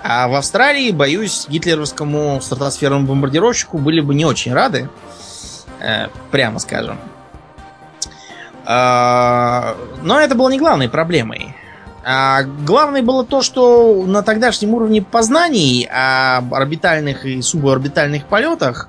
[0.03, 4.89] А в Австралии, боюсь, гитлеровскому стратосферному бомбардировщику были бы не очень рады,
[5.81, 6.99] э, прямо скажем.
[8.65, 11.55] Э, но это было не главной проблемой.
[12.05, 18.89] А главное было то, что на тогдашнем уровне познаний об орбитальных и суборбитальных полетах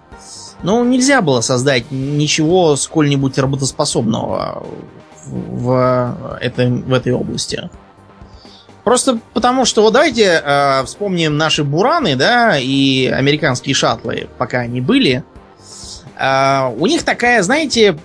[0.61, 4.63] ну, нельзя было создать ничего сколь-нибудь работоспособного
[5.29, 7.69] в, этой, в этой области.
[8.83, 14.81] Просто потому, что вот давайте э, вспомним наши бураны, да, и американские шаттлы, пока они
[14.81, 15.23] были.
[16.19, 17.97] Э, у них такая, знаете,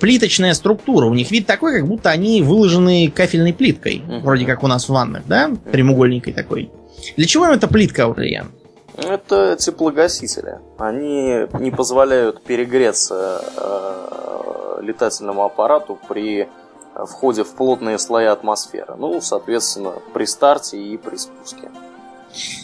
[0.00, 1.06] плиточная структура.
[1.06, 4.02] У них вид такой, как будто они выложены кафельной плиткой.
[4.06, 4.20] Uh-huh.
[4.20, 5.50] Вроде как у нас в ваннах, да?
[5.70, 6.70] Прямоугольникой такой.
[7.16, 8.50] Для чего им эта плитка, Аурлиен?
[8.96, 10.58] Это теплогасители.
[10.78, 16.48] Они не позволяют перегреться э, летательному аппарату при
[16.94, 18.94] входе в плотные слои атмосферы.
[18.98, 21.70] Ну, соответственно, при старте и при спуске.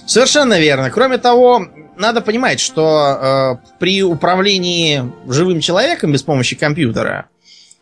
[0.06, 0.90] Совершенно верно.
[0.90, 7.26] Кроме того, надо понимать, что э, при управлении живым человеком без помощи компьютера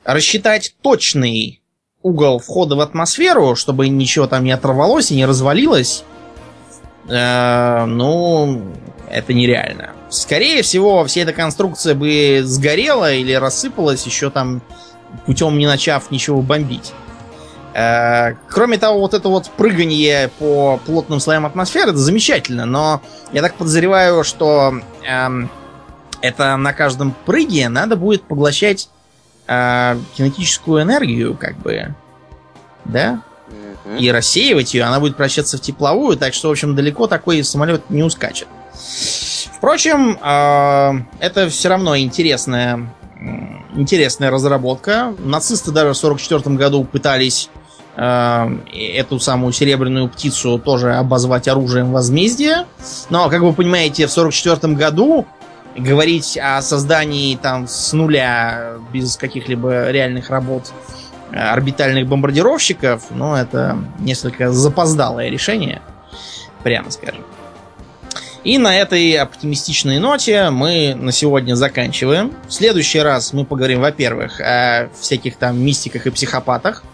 [0.04, 1.62] рассчитать точный
[2.02, 6.04] угол входа в атмосферу, чтобы ничего там не оторвалось и не развалилось,
[7.08, 8.62] э, ну,
[9.10, 9.90] это нереально.
[10.10, 14.62] Скорее всего, вся эта конструкция бы сгорела или рассыпалась еще там
[15.26, 16.92] путем не начав ничего бомбить.
[17.74, 23.02] Э, кроме того, вот это вот прыгание по плотным слоям атмосферы, это замечательно, но
[23.32, 25.28] я так подозреваю, что э,
[26.20, 28.88] это на каждом прыге надо будет поглощать
[29.48, 31.94] э, кинетическую энергию, как бы,
[32.84, 33.22] да?
[33.98, 37.90] И рассеивать ее, она будет превращаться в тепловую, так что, в общем, далеко такой самолет
[37.90, 38.48] не ускачет.
[39.56, 42.90] Впрочем, э, это все равно интересная,
[43.74, 45.14] интересная разработка.
[45.18, 47.50] Нацисты даже в 1944 году пытались
[47.96, 52.66] Э, эту самую серебряную птицу тоже обозвать оружием возмездия.
[53.08, 55.26] Но, как вы понимаете, в 1944 году
[55.76, 60.72] говорить о создании там с нуля, без каких-либо реальных работ
[61.34, 65.82] орбитальных бомбардировщиков, ну, это несколько запоздалое решение,
[66.62, 67.24] прямо скажем.
[68.44, 72.32] И на этой оптимистичной ноте мы на сегодня заканчиваем.
[72.46, 76.84] В следующий раз мы поговорим, во-первых, о всяких там мистиках и психопатах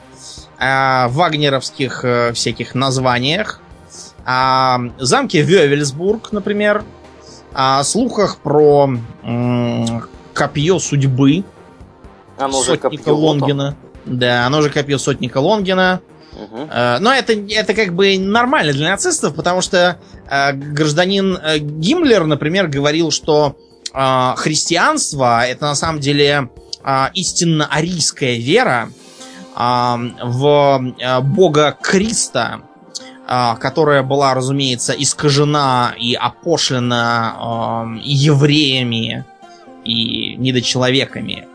[0.61, 3.61] о вагнеровских э, всяких названиях,
[4.27, 6.85] о замке Вёвельсбург, например,
[7.55, 8.91] о слухах про
[10.35, 11.45] копье судьбы
[12.37, 13.75] оно сотника Лонгина.
[14.07, 16.01] Да, оно же копье сотника Лонгина.
[16.33, 16.57] Угу.
[17.01, 19.99] Но это, это как бы нормально для нацистов, потому что
[20.31, 23.57] э, гражданин э, Гиммлер, например, говорил, что
[23.93, 26.49] христианство это на самом деле
[27.13, 28.91] истинно арийская вера,
[29.57, 32.61] в бога Криста,
[33.27, 39.25] которая была, разумеется, искажена и опошлена евреями
[39.85, 41.49] и недочеловеками.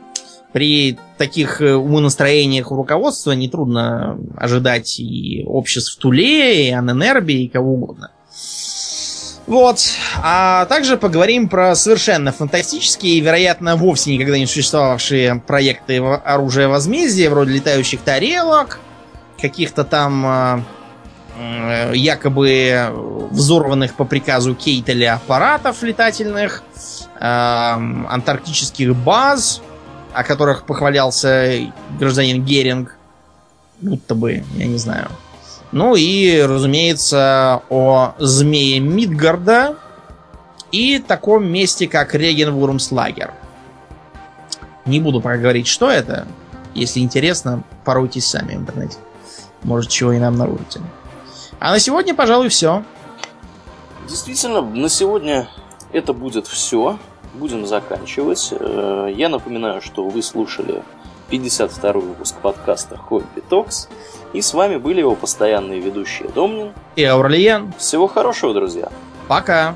[0.55, 7.73] При таких э, умонастроениях у руководства нетрудно ожидать и обществ Туле, и Аненерби, и кого
[7.73, 8.11] угодно.
[9.47, 9.79] Вот.
[10.23, 17.29] А также поговорим про совершенно фантастические и, вероятно, вовсе никогда не существовавшие проекты оружия возмездия,
[17.29, 18.79] вроде летающих тарелок,
[19.37, 20.63] каких-то там
[21.37, 26.63] э, якобы взорванных по приказу Кейтеля аппаратов летательных,
[27.19, 29.61] э, антарктических баз,
[30.15, 32.95] о которых похвалялся гражданин Геринг,
[33.81, 35.09] будто бы, я не знаю.
[35.73, 39.75] Ну и, разумеется, о змее Мидгарда
[40.71, 43.33] и таком месте, как Регенвурмслагер.
[44.85, 46.25] Не буду пока говорить, что это.
[46.73, 48.97] Если интересно, поройтесь сами в интернете.
[49.63, 50.79] Может, чего и нам наружите.
[51.59, 52.83] А на сегодня, пожалуй, все.
[54.07, 55.49] Действительно, на сегодня
[55.91, 56.99] это будет все.
[57.35, 58.53] Будем заканчивать.
[58.57, 60.83] Э, я напоминаю, что вы слушали
[61.29, 63.89] 52 выпуск подкаста Хобби Токс.
[64.31, 67.73] И с вами были его постоянные ведущие Домнин и Аурлиен.
[67.77, 68.89] Всего хорошего, друзья.
[69.27, 69.75] Пока.